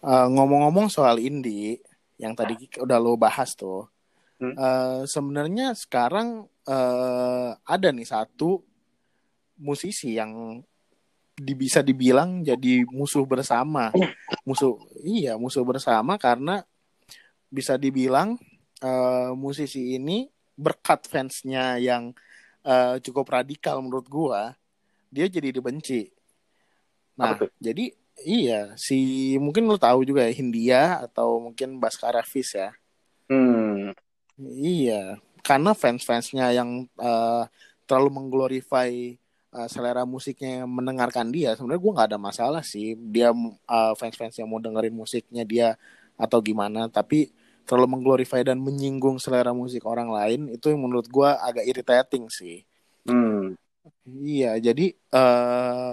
Eh, 0.05 0.27
ngomong-ngomong 0.29 0.91
soal 0.91 1.17
indie 1.17 1.81
yang 2.21 2.37
tadi 2.37 2.59
udah 2.77 2.99
lo 2.99 3.15
bahas 3.15 3.55
tuh, 3.55 3.87
Hmm. 4.35 4.51
eh, 4.51 5.01
sebenarnya 5.07 5.71
sekarang 5.79 6.51
eh, 6.65 7.51
ada 7.55 7.87
nih 7.93 8.09
satu 8.09 8.57
musisi 9.61 10.17
yang 10.17 10.59
bisa 11.35 11.83
dibilang 11.83 12.43
jadi 12.43 12.87
musuh 12.87 13.27
bersama, 13.27 13.91
musuh 14.47 14.79
iya 15.03 15.35
musuh 15.35 15.67
bersama 15.67 16.15
karena 16.15 16.63
bisa 17.51 17.75
dibilang 17.75 18.39
eh, 18.79 19.31
musisi 19.35 19.99
ini 19.99 20.31
berkat 20.55 21.07
fansnya 21.11 21.75
yang 21.79 22.15
eh, 22.63 22.95
cukup 23.03 23.35
radikal 23.35 23.83
menurut 23.83 24.07
gua, 24.07 24.55
dia 25.11 25.27
jadi 25.27 25.51
dibenci. 25.51 26.07
Nah, 27.19 27.39
jadi 27.59 27.91
iya 28.23 28.75
si 28.79 29.35
mungkin 29.39 29.67
lo 29.67 29.75
tahu 29.75 30.07
juga 30.07 30.23
ya 30.23 30.31
Hindia 30.35 30.81
atau 31.03 31.39
mungkin 31.51 31.79
Baskara 31.79 32.23
Fish 32.23 32.55
ya. 32.55 32.71
Hmm. 33.27 33.91
Iya, 34.39 35.19
karena 35.43 35.71
fans-fansnya 35.71 36.51
yang 36.51 36.87
eh, 36.99 37.43
terlalu 37.87 38.09
mengglorify 38.11 39.15
eh, 39.55 39.69
selera 39.71 40.03
musiknya 40.03 40.63
yang 40.63 40.69
mendengarkan 40.69 41.31
dia, 41.31 41.55
sebenarnya 41.55 41.81
gue 41.81 41.93
nggak 41.95 42.09
ada 42.13 42.19
masalah 42.19 42.63
sih. 42.63 42.93
Dia 42.99 43.31
eh, 43.33 43.93
fans-fans 43.95 44.35
yang 44.37 44.51
mau 44.51 44.59
dengerin 44.59 44.95
musiknya 44.95 45.43
dia 45.47 45.67
atau 46.19 46.39
gimana, 46.43 46.87
tapi 46.91 47.31
terlalu 47.65 47.97
mengglorify 47.97 48.45
dan 48.45 48.61
menyinggung 48.61 49.17
selera 49.17 49.49
musik 49.51 49.83
orang 49.89 50.13
lain 50.13 50.53
itu 50.53 50.69
yang 50.69 50.85
menurut 50.85 51.09
gue 51.09 51.29
agak 51.29 51.65
irritating 51.65 52.29
sih. 52.29 52.61
Hmm. 53.07 53.57
Iya, 54.05 54.57
jadi 54.61 54.93
eh 54.93 55.91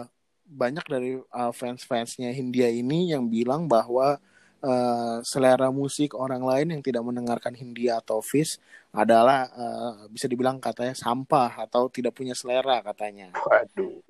banyak 0.52 0.84
dari 0.84 1.10
eh, 1.16 1.52
fans-fansnya 1.56 2.28
Hindia 2.36 2.68
ini 2.68 3.14
yang 3.16 3.30
bilang 3.30 3.64
bahwa 3.70 4.20
eh, 4.62 5.16
selera 5.26 5.68
musik 5.74 6.14
orang 6.14 6.42
lain 6.42 6.78
yang 6.78 6.82
tidak 6.82 7.02
mendengarkan 7.04 7.52
Hindia 7.54 7.98
atau 7.98 8.22
Fish 8.22 8.56
adalah 8.94 9.50
eh, 9.52 9.92
bisa 10.08 10.26
dibilang 10.30 10.62
katanya 10.62 10.94
sampah 10.94 11.66
atau 11.66 11.90
tidak 11.90 12.14
punya 12.14 12.32
selera 12.38 12.80
katanya. 12.80 13.34
Waduh. 13.34 14.00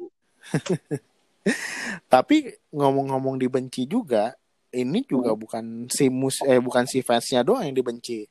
Tapi 2.12 2.54
ngomong-ngomong 2.70 3.34
dibenci 3.40 3.86
juga, 3.90 4.34
ini 4.70 5.02
juga 5.04 5.34
bukan 5.34 5.90
si 5.90 6.06
mus 6.08 6.38
eh 6.46 6.62
bukan 6.62 6.86
si 6.86 7.02
fansnya 7.02 7.42
doang 7.42 7.66
yang 7.66 7.76
dibenci. 7.76 8.28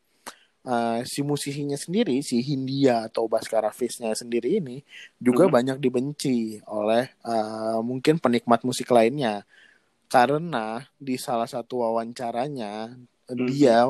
Eh, 0.62 1.00
si 1.10 1.26
musisinya 1.26 1.74
sendiri, 1.74 2.22
si 2.22 2.38
Hindia 2.46 3.10
atau 3.10 3.26
Baskara 3.26 3.74
Fish-nya 3.74 4.14
sendiri 4.14 4.62
ini 4.62 4.86
juga 5.18 5.50
Hmm. 5.50 5.54
banyak 5.58 5.78
dibenci 5.82 6.62
oleh 6.70 7.10
eh, 7.10 7.80
mungkin 7.82 8.22
penikmat 8.22 8.62
musik 8.62 8.88
lainnya. 8.94 9.42
Karena 10.12 10.84
di 11.00 11.16
salah 11.16 11.48
satu 11.48 11.88
wawancaranya 11.88 12.92
dia 13.32 13.88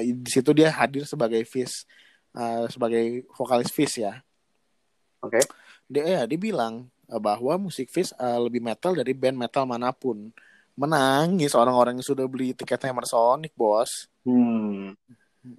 eh, 0.00 0.16
di 0.16 0.30
situ 0.32 0.56
dia 0.56 0.72
hadir 0.72 1.04
sebagai 1.04 1.44
Fish 1.44 1.84
eh, 2.32 2.64
sebagai 2.72 3.28
vokalis 3.36 3.68
Fish 3.68 4.00
ya. 4.00 4.16
Oke. 5.20 5.44
Dia 5.84 6.04
ya 6.08 6.22
dia 6.24 6.40
bilang 6.40 6.88
bahwa 7.04 7.68
musik 7.68 7.92
Fish 7.92 8.16
eh, 8.16 8.40
lebih 8.40 8.64
metal 8.64 8.96
dari 8.96 9.12
band 9.12 9.36
metal 9.36 9.68
mana 9.68 9.92
pun. 9.92 10.32
Menangis 10.78 11.52
orang-orang 11.58 11.98
yang 11.98 12.06
sudah 12.06 12.24
beli 12.30 12.54
tiket 12.54 12.78
Hammer 12.86 13.02
Sonic, 13.02 13.50
bos. 13.52 14.06
Hmm. 14.22 14.94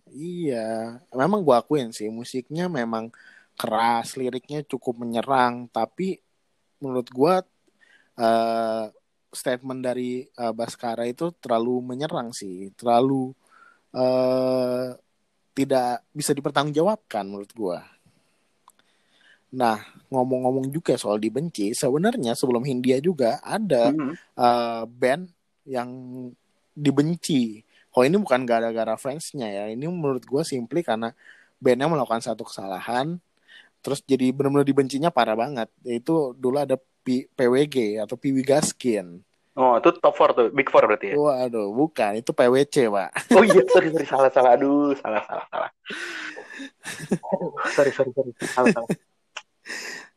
Iya, 0.10 1.02
memang 1.12 1.44
gua 1.44 1.60
akuin 1.60 1.92
sih 1.92 2.08
musiknya 2.08 2.72
memang 2.72 3.12
keras, 3.60 4.16
liriknya 4.16 4.64
cukup 4.64 4.96
menyerang, 5.04 5.68
tapi 5.70 6.24
menurut 6.80 7.08
gua 7.12 7.44
eh, 8.16 8.86
statement 9.30 9.82
dari 9.86 10.26
eh, 10.26 10.54
Baskara 10.54 11.06
itu 11.06 11.34
terlalu 11.38 11.94
menyerang 11.94 12.34
sih, 12.34 12.74
terlalu 12.74 13.34
eh, 13.94 14.98
tidak 15.54 16.06
bisa 16.14 16.32
dipertanggungjawabkan 16.34 17.26
menurut 17.28 17.52
gua. 17.54 17.80
Nah, 19.50 19.82
ngomong-ngomong 20.14 20.70
juga 20.70 20.94
soal 20.94 21.18
dibenci, 21.18 21.74
sebenarnya 21.74 22.38
sebelum 22.38 22.62
Hindia 22.62 23.02
juga 23.02 23.42
ada 23.42 23.90
Hmm. 23.90 24.14
eh, 24.18 24.84
band 24.86 25.30
yang 25.66 25.90
dibenci. 26.78 27.66
Oh 27.98 28.06
ini 28.06 28.16
bukan 28.22 28.46
gara-gara 28.46 28.94
fansnya 28.96 29.50
ya, 29.50 29.64
ini 29.74 29.90
menurut 29.90 30.22
gue 30.24 30.44
simply 30.46 30.86
karena 30.86 31.12
bandnya 31.58 31.90
melakukan 31.90 32.22
satu 32.22 32.46
kesalahan, 32.46 33.18
terus 33.82 34.00
jadi 34.06 34.30
benar-benar 34.32 34.64
dibencinya 34.64 35.10
parah 35.10 35.36
banget. 35.36 35.68
Yaitu 35.84 36.38
dulu 36.38 36.62
ada 36.62 36.78
P- 37.10 37.26
PWG 37.34 37.98
atau 38.06 38.14
Piwi 38.14 38.46
Gaskin. 38.46 39.26
Oh, 39.58 39.74
itu 39.82 39.90
top 39.98 40.14
4 40.14 40.30
tuh, 40.38 40.48
big 40.54 40.70
4 40.70 40.86
berarti 40.86 41.10
ya? 41.10 41.16
Waduh, 41.18 41.74
bukan, 41.74 42.22
itu 42.22 42.30
PWC 42.30 42.86
pak. 42.94 43.10
Oh 43.34 43.42
iya, 43.42 43.66
sorry, 43.74 43.90
sorry, 43.90 44.06
salah, 44.06 44.30
salah, 44.30 44.52
aduh, 44.54 44.94
salah, 44.94 45.26
salah, 45.26 45.46
salah. 45.50 45.70
Aduh, 47.34 47.50
sorry, 47.74 47.92
sorry, 47.98 48.12
sorry, 48.14 48.32
salah, 48.54 48.70
salah. 48.78 48.90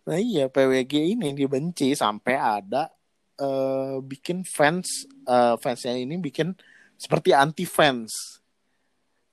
Nah 0.02 0.18
iya 0.18 0.50
PWG 0.50 1.14
ini 1.16 1.30
dibenci 1.32 1.94
sampai 1.94 2.34
ada 2.34 2.90
eh, 3.38 3.96
bikin 4.02 4.42
fans 4.42 5.06
eh, 5.25 5.54
fansnya 5.62 5.94
ini 5.94 6.18
bikin 6.18 6.58
seperti 6.99 7.30
anti 7.30 7.62
fans 7.62 8.42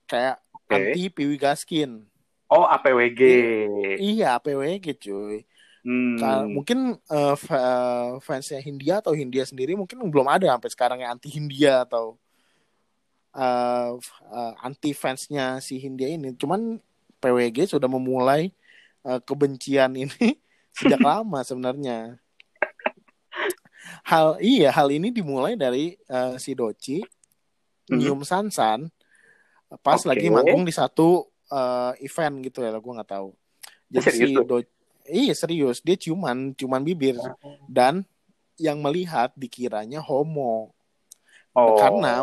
kayak 0.06 0.38
Oke. 0.54 0.70
anti 0.70 1.10
Piwi 1.10 1.36
Gaskin. 1.42 2.06
Oh, 2.50 2.66
APWG. 2.66 3.22
Iya 3.98 4.38
PWG 4.42 4.86
cuy. 4.98 5.46
Hmm. 5.80 6.52
Mungkin 6.52 7.00
eh, 7.00 7.36
fansnya 8.20 8.60
Hindia 8.60 9.00
atau 9.00 9.16
Hindia 9.16 9.48
sendiri 9.48 9.80
mungkin 9.80 10.04
belum 10.12 10.28
ada 10.28 10.52
sampai 10.52 10.70
sekarang 10.72 10.98
yang 11.00 11.16
anti 11.16 11.32
Hindia 11.32 11.88
atau 11.88 12.20
f- 14.00 14.20
eh, 14.28 14.54
anti 14.60 14.92
fansnya 14.92 15.64
si 15.64 15.80
Hindia 15.80 16.12
ini. 16.12 16.36
Cuman 16.36 16.76
PWG 17.24 17.72
sudah 17.72 17.88
memulai 17.88 18.52
eh, 19.08 19.20
kebencian 19.24 19.96
ini 19.96 20.36
sejak 20.76 21.00
lama 21.10 21.40
sebenarnya. 21.48 22.20
Hal 24.04 24.38
iya 24.44 24.76
hal 24.76 24.92
ini 24.92 25.08
dimulai 25.10 25.56
dari 25.56 25.96
eh, 25.96 26.36
si 26.36 26.52
Doci 26.52 27.00
Mhm. 27.90 27.98
nyium 27.98 28.22
Sansan 28.22 28.92
pas 29.82 29.98
Oke. 29.98 30.10
lagi 30.14 30.28
manggung 30.30 30.62
di 30.68 30.74
satu 30.76 31.26
eh, 31.50 31.94
event 32.06 32.44
gitu 32.44 32.62
ya, 32.62 32.76
gue 32.76 32.94
nggak 33.00 33.12
tahu. 33.16 33.34
Jadi 33.90 34.06
Serius 34.06 34.30
si 34.30 34.36
tuh? 34.38 34.62
Iya 35.10 35.34
serius, 35.34 35.82
dia 35.82 35.98
ciuman, 35.98 36.54
ciuman 36.54 36.86
bibir 36.86 37.18
dan 37.66 38.06
yang 38.62 38.78
melihat 38.80 39.34
dikiranya 39.34 40.00
homo. 40.00 40.70
Oh. 41.58 41.76
Karena 41.82 42.22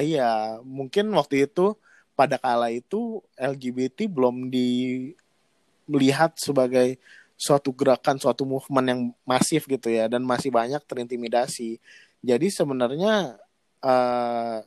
iya, 0.00 0.56
mungkin 0.64 1.12
waktu 1.12 1.44
itu 1.44 1.76
pada 2.16 2.40
kala 2.40 2.72
itu 2.72 3.20
LGBT 3.36 4.08
belum 4.08 4.48
dilihat 4.48 6.40
sebagai 6.40 6.96
suatu 7.36 7.74
gerakan, 7.74 8.16
suatu 8.16 8.46
movement 8.46 8.86
yang 8.86 9.00
masif 9.26 9.66
gitu 9.66 9.90
ya 9.90 10.08
dan 10.08 10.22
masih 10.24 10.48
banyak 10.48 10.80
terintimidasi. 10.86 11.82
Jadi 12.22 12.46
sebenarnya 12.48 13.36
eh, 13.82 14.58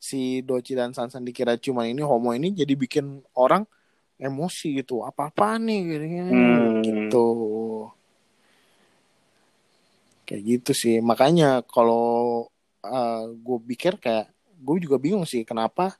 si 0.00 0.44
Doci 0.44 0.76
dan 0.76 0.92
Sansan 0.92 1.24
dikira 1.24 1.56
cuman 1.56 1.88
ini 1.88 2.04
homo 2.04 2.36
ini 2.36 2.52
jadi 2.52 2.76
bikin 2.76 3.24
orang 3.36 3.64
emosi 4.16 4.80
gitu. 4.82 5.02
Apa-apa 5.02 5.58
nih 5.58 5.80
gini, 5.84 6.08
Hmm. 6.30 6.80
gitu. 6.82 7.26
kayak 10.24 10.40
gitu 10.40 10.72
sih 10.72 10.96
makanya 11.04 11.60
kalau 11.68 12.48
uh, 12.80 13.24
gue 13.28 13.58
pikir 13.68 14.00
kayak 14.00 14.32
gue 14.56 14.76
juga 14.80 14.96
bingung 14.96 15.28
sih 15.28 15.44
kenapa 15.44 15.92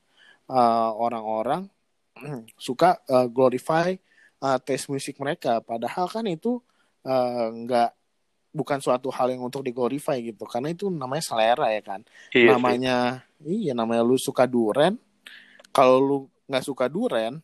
uh, 0.49 0.91
orang-orang 0.97 1.69
suka 2.57 2.97
uh, 3.05 3.29
glorify 3.29 3.93
uh, 4.41 4.57
taste 4.57 4.89
musik 4.89 5.21
mereka 5.21 5.61
padahal 5.61 6.09
kan 6.09 6.25
itu 6.25 6.57
nggak 7.05 7.89
uh, 7.93 7.97
bukan 8.49 8.79
suatu 8.81 9.13
hal 9.13 9.29
yang 9.29 9.45
untuk 9.45 9.61
diglorify 9.61 10.17
gitu 10.17 10.49
karena 10.49 10.73
itu 10.73 10.89
namanya 10.89 11.21
selera 11.21 11.69
ya 11.69 11.85
kan 11.85 12.01
iya, 12.33 12.57
namanya 12.57 12.95
sih. 13.45 13.69
iya 13.69 13.77
namanya 13.77 14.01
lu 14.01 14.17
suka 14.17 14.49
duren 14.49 14.97
kalau 15.69 16.01
lu 16.01 16.17
nggak 16.49 16.65
suka 16.65 16.89
duren 16.89 17.37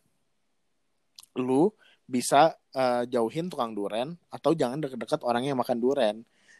lu 1.39 1.71
bisa 2.11 2.51
uh, 2.75 3.03
jauhin 3.07 3.47
tukang 3.47 3.71
duren 3.71 4.19
atau 4.27 4.51
jangan 4.51 4.83
deket-deket 4.83 5.23
orang 5.23 5.47
yang 5.47 5.55
makan 5.55 5.79
duren 5.79 6.15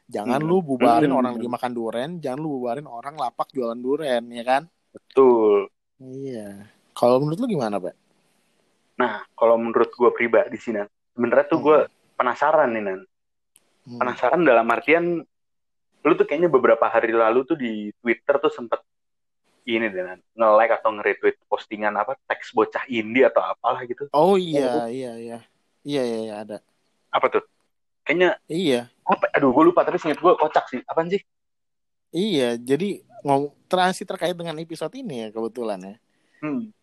jangan 0.07 0.39
hmm. 0.39 0.47
lu 0.47 0.63
bubarin 0.63 1.11
hmm. 1.11 1.19
orang 1.19 1.33
lagi 1.35 1.49
makan 1.51 1.71
duren 1.75 2.09
jangan 2.23 2.39
lu 2.39 2.49
bubarin 2.59 2.87
orang 2.87 3.15
lapak 3.19 3.51
jualan 3.51 3.79
duren 3.79 4.23
ya 4.31 4.43
kan 4.47 4.63
betul 4.95 5.67
iya 5.99 6.71
kalau 6.95 7.19
menurut 7.23 7.39
lu 7.43 7.47
gimana 7.51 7.79
pak 7.79 7.95
nah 8.95 9.23
kalau 9.35 9.59
menurut 9.59 9.91
gue 9.91 10.11
pribadi 10.15 10.55
sih 10.55 10.71
nan 10.71 10.87
sebenarnya 11.15 11.45
tuh 11.51 11.59
hmm. 11.59 11.65
gue 11.67 11.77
penasaran 12.15 12.69
nih 12.71 12.83
nan 12.83 12.99
hmm. 13.87 13.99
penasaran 13.99 14.41
dalam 14.43 14.67
artian 14.71 15.19
lu 16.01 16.13
tuh 16.17 16.25
kayaknya 16.25 16.49
beberapa 16.49 16.87
hari 16.89 17.13
lalu 17.13 17.45
tuh 17.45 17.57
di 17.59 17.91
Twitter 18.01 18.39
tuh 18.41 18.49
sempet 18.51 18.81
ini 19.65 19.87
dengan 19.89 20.17
nge-like 20.33 20.73
atau 20.81 20.89
nge-retweet 20.95 21.37
postingan 21.45 21.93
apa 21.93 22.17
teks 22.25 22.53
bocah 22.53 22.83
indie 22.89 23.25
atau 23.25 23.41
apalah 23.45 23.81
gitu. 23.85 24.09
Oh 24.13 24.35
iya, 24.35 24.89
iya, 24.89 25.11
iya. 25.17 25.39
Iya, 25.81 26.03
iya, 26.05 26.19
iya, 26.25 26.35
ada. 26.45 26.57
Apa 27.09 27.27
tuh? 27.29 27.43
Kayaknya 28.05 28.37
Iya. 28.49 28.89
Apa? 29.05 29.29
Aduh, 29.37 29.53
gue 29.53 29.63
lupa 29.73 29.85
tapi 29.85 29.97
inget 30.01 30.21
gue 30.21 30.33
kocak 30.37 30.65
sih. 30.69 30.81
Apaan 30.85 31.09
sih? 31.09 31.21
Iya, 32.11 32.59
jadi 32.59 33.01
ngomong 33.23 33.53
terasi 33.69 34.03
terkait 34.03 34.35
dengan 34.35 34.57
episode 34.59 34.91
ini 34.97 35.25
ya 35.25 35.27
kebetulan 35.31 35.79
ya. 35.79 35.95
Hmm. 36.41 36.73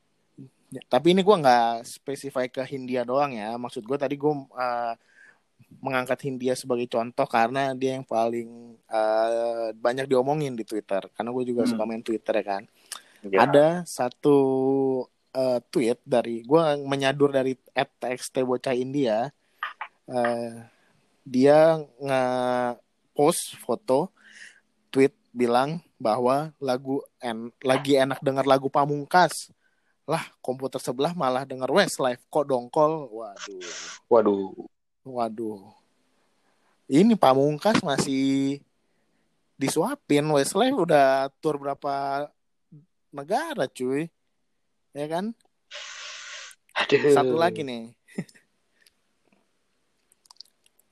Ya, 0.69 0.83
tapi 0.89 1.17
ini 1.17 1.25
gue 1.25 1.37
nggak 1.37 1.85
spesify 1.85 2.47
ke 2.49 2.61
Hindia 2.65 3.03
doang 3.05 3.35
ya. 3.35 3.57
Maksud 3.57 3.85
gue 3.85 3.99
tadi 3.99 4.15
gue 4.17 4.33
uh, 4.33 4.95
mengangkat 5.79 6.19
Hindia 6.27 6.59
sebagai 6.59 6.91
contoh 6.91 7.27
karena 7.27 7.71
dia 7.75 7.95
yang 7.95 8.07
paling 8.07 8.77
uh, 8.91 9.71
banyak 9.79 10.11
diomongin 10.11 10.59
di 10.59 10.67
Twitter. 10.67 11.07
Karena 11.15 11.31
gue 11.31 11.45
juga 11.47 11.63
hmm. 11.67 11.71
suka 11.71 11.83
main 11.87 12.03
Twitter 12.03 12.35
ya 12.43 12.45
kan. 12.45 12.63
Ya. 13.27 13.39
Ada 13.47 13.67
satu 13.87 14.39
uh, 15.35 15.59
tweet 15.71 15.99
dari 16.07 16.47
gue 16.47 16.63
menyadur 16.87 17.35
dari 17.35 17.59
@txt 17.75 18.43
bocah 18.47 18.75
India. 18.75 19.31
Uh, 20.09 20.65
dia 21.29 21.77
nge 22.01 22.23
post 23.13 23.59
foto 23.61 24.09
tweet 24.89 25.13
bilang 25.35 25.85
bahwa 26.01 26.55
lagu 26.63 27.05
en 27.21 27.53
lagi 27.61 27.99
enak 27.99 28.23
dengar 28.25 28.49
lagu 28.49 28.73
Pamungkas 28.73 29.53
lah 30.09 30.25
komputer 30.41 30.81
sebelah 30.81 31.13
malah 31.13 31.45
dengar 31.45 31.69
Westlife 31.69 32.25
kok 32.33 32.49
dongkol 32.49 33.13
waduh 33.13 33.61
waduh 34.09 34.57
Waduh. 35.09 35.73
Ini 36.89 37.17
Pamungkas 37.17 37.81
masih 37.85 38.61
disuapin 39.57 40.25
Westlife 40.31 40.77
udah 40.77 41.29
tur 41.41 41.57
berapa 41.57 42.29
negara 43.13 43.65
cuy. 43.69 44.09
Ya 44.93 45.07
kan? 45.09 45.33
Aduh. 46.77 47.13
Satu 47.13 47.35
lagi 47.37 47.65
nih. 47.65 47.93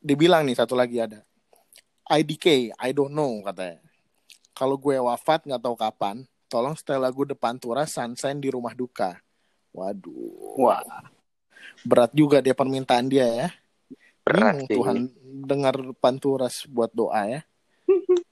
Dibilang 0.06 0.44
nih 0.44 0.56
satu 0.56 0.75
lagi 0.76 1.00
ada. 1.00 1.23
IDK, 2.06 2.76
I 2.76 2.90
don't 2.94 3.11
know 3.11 3.42
katanya. 3.42 3.82
Kalau 4.56 4.78
gue 4.78 4.96
wafat 4.96 5.44
nggak 5.44 5.62
tahu 5.62 5.76
kapan, 5.76 6.23
tolong 6.46 6.78
setel 6.78 7.02
lagu 7.02 7.26
depan 7.26 7.58
tura 7.58 7.85
Sunshine 7.85 8.38
di 8.38 8.49
rumah 8.49 8.72
duka. 8.72 9.18
Waduh. 9.74 10.57
Wah. 10.57 10.81
Berat 11.83 12.14
juga 12.16 12.40
dia 12.40 12.55
permintaan 12.57 13.11
dia 13.11 13.26
ya. 13.26 13.48
Berat 14.26 14.66
Tuhan 14.66 15.14
dengar 15.46 15.78
panturas 16.02 16.66
buat 16.66 16.90
doa 16.90 17.22
ya. 17.30 17.40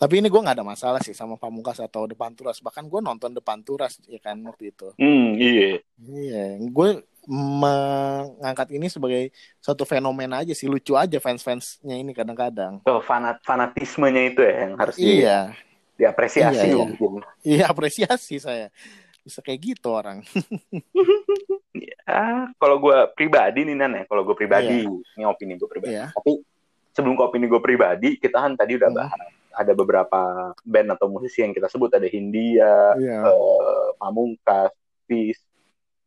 Tapi 0.00 0.20
ini 0.20 0.28
gue 0.28 0.40
nggak 0.42 0.60
ada 0.60 0.66
masalah 0.66 1.00
sih 1.00 1.16
sama 1.16 1.38
Pamungkas 1.38 1.78
atau 1.78 2.10
depan 2.10 2.34
turas. 2.34 2.58
Bahkan 2.58 2.90
gue 2.90 3.00
nonton 3.00 3.30
depan 3.30 3.62
turas 3.62 4.02
ya 4.10 4.18
kan 4.18 4.42
waktu 4.42 4.74
itu. 4.74 4.90
Hmm, 4.98 5.38
iya. 5.38 5.78
Iya, 6.02 6.44
gue 6.66 7.06
mengangkat 7.30 8.76
ini 8.76 8.92
sebagai 8.92 9.32
satu 9.62 9.88
fenomena 9.88 10.44
aja 10.44 10.52
sih 10.52 10.68
lucu 10.68 10.98
aja 10.98 11.16
fans-fansnya 11.22 11.96
ini 11.96 12.12
kadang-kadang. 12.12 12.84
Oh, 12.84 13.00
fanat 13.00 13.40
fanatismenya 13.46 14.34
itu 14.34 14.44
ya 14.44 14.54
yang 14.68 14.72
harus 14.76 14.96
iya. 15.00 15.38
di, 15.96 16.04
diapresiasi 16.04 16.58
iya, 16.58 16.64
iya. 16.68 16.76
mungkin. 16.76 17.12
Iya, 17.40 17.64
apresiasi 17.72 18.36
saya. 18.42 18.68
Bisa 19.24 19.40
kayak 19.40 19.60
gitu 19.64 19.88
orang. 19.88 20.20
ya 22.04 22.52
kalau 22.60 22.76
gue 22.78 22.98
pribadi 23.16 23.66
nih 23.66 23.74
Nan 23.74 23.92
ya 23.98 24.04
kalau 24.06 24.22
gue 24.22 24.36
pribadi 24.36 24.84
yeah. 24.86 25.16
ini 25.18 25.24
opini 25.26 25.58
gue 25.58 25.66
pribadi 25.66 25.96
yeah. 25.96 26.12
tapi 26.14 26.38
sebelum 26.94 27.18
ke 27.18 27.22
opini 27.26 27.46
gue 27.50 27.58
pribadi 27.58 28.08
kita 28.20 28.38
kan 28.38 28.54
tadi 28.54 28.78
udah 28.78 28.90
hmm. 28.92 28.98
bahas 29.00 29.32
ada 29.54 29.72
beberapa 29.74 30.20
band 30.66 30.98
atau 30.98 31.06
musisi 31.10 31.42
yang 31.42 31.54
kita 31.54 31.66
sebut 31.70 31.90
ada 31.90 32.06
Hindia 32.06 32.94
yeah. 32.98 33.24
uh, 33.26 33.94
Pamungkas 33.98 34.70
Peace 35.08 35.42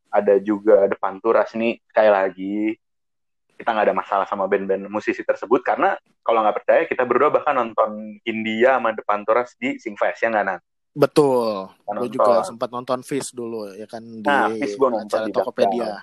ada 0.07 0.39
juga 0.39 0.87
Depan 0.87 1.19
Turas 1.19 1.51
nih 1.57 1.81
sekali 1.91 2.09
lagi 2.13 2.57
kita 3.57 3.73
nggak 3.73 3.85
ada 3.89 3.95
masalah 3.97 4.25
sama 4.29 4.45
band-band 4.45 4.85
musisi 4.85 5.25
tersebut 5.25 5.65
karena 5.65 5.97
kalau 6.21 6.45
nggak 6.45 6.57
percaya 6.61 6.81
kita 6.85 7.03
berdua 7.09 7.33
bahkan 7.33 7.57
nonton 7.57 8.21
India 8.21 8.77
sama 8.77 8.93
Depan 8.93 9.25
Turas 9.25 9.57
di 9.57 9.81
Singfest 9.81 10.21
ya 10.21 10.29
nggak 10.29 10.45
Nan? 10.45 10.59
Betul. 10.97 11.69
Gue 11.85 12.09
juga 12.09 12.41
sempat 12.41 12.73
nonton 12.73 13.05
Fish 13.05 13.29
dulu 13.29 13.69
ya 13.77 13.85
kan 13.85 14.01
di 14.01 14.25
nah, 14.25 14.49
Fish 14.49 14.73
gue 14.73 14.89
nonton 14.89 15.19
di 15.29 15.31
Tokopedia. 15.31 16.01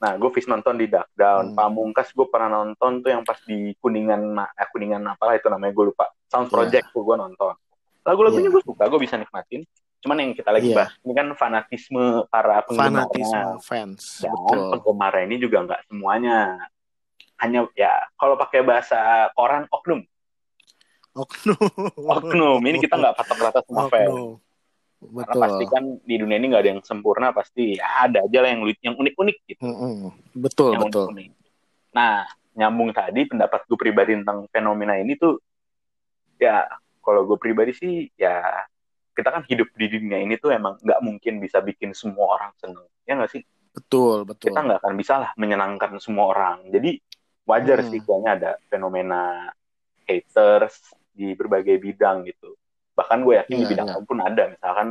Nah, 0.00 0.16
gue 0.16 0.30
Fish 0.32 0.48
nonton 0.48 0.80
di 0.80 0.88
Dark 0.88 1.12
Down. 1.12 1.52
Hmm. 1.52 1.56
Pamungkas 1.60 2.16
gue 2.16 2.24
pernah 2.32 2.64
nonton 2.64 3.04
tuh 3.04 3.12
yang 3.12 3.20
pas 3.20 3.36
di 3.44 3.76
Kuningan, 3.76 4.32
eh, 4.40 4.68
Kuningan 4.72 5.04
apalah 5.12 5.36
itu 5.36 5.52
namanya 5.52 5.76
gue 5.76 5.92
lupa. 5.92 6.08
Sound 6.32 6.48
iya. 6.48 6.52
Project 6.56 6.84
yeah. 6.88 6.94
tuh 6.96 7.02
gue 7.04 7.16
nonton. 7.20 7.54
Lagu-lagunya 8.00 8.48
yeah. 8.48 8.54
gue 8.56 8.62
suka, 8.64 8.84
gue 8.88 9.00
bisa 9.04 9.20
nikmatin. 9.20 9.60
Cuman 10.00 10.16
yang 10.16 10.32
kita 10.32 10.48
lagi 10.48 10.72
yeah. 10.72 10.76
bahas 10.80 10.92
ini 11.04 11.12
kan 11.12 11.28
fanatisme 11.36 12.04
para 12.32 12.64
penggemar. 12.64 12.88
Fanatisme 12.88 13.40
fans. 13.60 14.24
Dan 14.24 14.32
Betul. 14.32 14.68
penggemar 14.72 15.12
ini 15.20 15.36
juga 15.36 15.58
nggak 15.68 15.80
semuanya. 15.92 16.56
Hanya 17.44 17.68
ya 17.76 17.92
kalau 18.16 18.40
pakai 18.40 18.64
bahasa 18.64 19.28
koran 19.36 19.68
oknum 19.68 20.00
Oknum. 21.14 21.70
Oknum. 21.98 22.60
Ini 22.62 22.78
kita 22.78 22.94
nggak 22.94 23.14
patok 23.18 23.38
rata 23.42 23.60
semua 23.66 23.90
fans. 23.90 24.40
Betul. 25.00 25.24
Karena 25.24 25.44
pasti 25.48 25.64
kan 25.72 25.84
di 26.04 26.14
dunia 26.20 26.36
ini 26.36 26.46
nggak 26.52 26.62
ada 26.62 26.70
yang 26.76 26.82
sempurna, 26.84 27.32
pasti 27.32 27.80
ya 27.80 28.04
ada 28.04 28.20
aja 28.20 28.38
lah 28.44 28.50
yang 28.52 28.62
yang 28.84 28.94
unik-unik 29.00 29.36
gitu. 29.48 29.62
Mm 29.64 29.76
-hmm. 29.76 30.12
Betul, 30.36 30.76
yang 30.76 30.82
betul. 30.84 31.06
Unik 31.08 31.32
-unik. 31.32 31.32
Nah, 31.96 32.28
nyambung 32.54 32.90
tadi 32.92 33.20
pendapat 33.24 33.64
gue 33.64 33.78
pribadi 33.80 34.12
tentang 34.20 34.44
fenomena 34.52 35.00
ini 35.00 35.16
tuh, 35.16 35.40
ya 36.36 36.68
kalau 37.00 37.24
gue 37.24 37.40
pribadi 37.40 37.72
sih 37.72 38.12
ya 38.12 38.44
kita 39.16 39.32
kan 39.32 39.42
hidup 39.48 39.72
di 39.72 39.86
dunia 39.88 40.20
ini 40.20 40.36
tuh 40.36 40.52
emang 40.52 40.76
nggak 40.84 41.00
mungkin 41.00 41.40
bisa 41.40 41.64
bikin 41.64 41.96
semua 41.96 42.36
orang 42.36 42.52
seneng, 42.60 42.86
ya 43.08 43.16
nggak 43.16 43.32
sih? 43.32 43.42
Betul, 43.72 44.28
betul. 44.28 44.52
Kita 44.52 44.60
nggak 44.68 44.84
akan 44.84 44.94
bisa 45.00 45.14
lah 45.16 45.30
menyenangkan 45.40 45.96
semua 45.96 46.28
orang. 46.36 46.68
Jadi 46.68 47.00
wajar 47.48 47.80
hmm. 47.80 47.88
sih 47.88 48.00
kayaknya 48.04 48.30
ada 48.36 48.50
fenomena 48.68 49.48
haters, 50.04 50.92
di 51.12 51.34
berbagai 51.34 51.76
bidang 51.78 52.26
gitu. 52.26 52.54
Bahkan 52.94 53.18
gue 53.22 53.34
yakin 53.40 53.54
ya, 53.54 53.58
di 53.58 53.64
iya, 53.66 53.72
bidang 53.72 53.88
ya. 53.88 53.96
pun 54.04 54.18
ada, 54.20 54.44
misalkan 54.50 54.88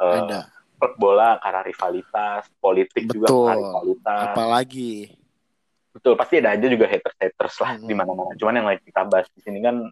uh, 0.00 0.20
ada. 0.26 0.40
klub 0.76 0.94
bola 1.00 1.40
karena 1.40 1.60
rivalitas, 1.64 2.42
politik 2.60 3.04
Betul. 3.08 3.14
juga 3.14 3.26
karena 3.32 3.54
rivalitas. 3.56 4.26
Apalagi 4.32 4.92
Betul, 5.96 6.12
pasti 6.12 6.44
ada 6.44 6.52
aja 6.52 6.66
juga 6.68 6.84
haters-haters 6.84 7.54
lah 7.64 7.70
hmm. 7.80 7.88
di 7.88 7.94
mana-mana. 7.96 8.36
Cuman 8.36 8.54
yang 8.60 8.68
lagi 8.68 8.84
kita 8.84 9.08
bahas 9.08 9.32
di 9.32 9.40
sini 9.40 9.64
kan 9.64 9.88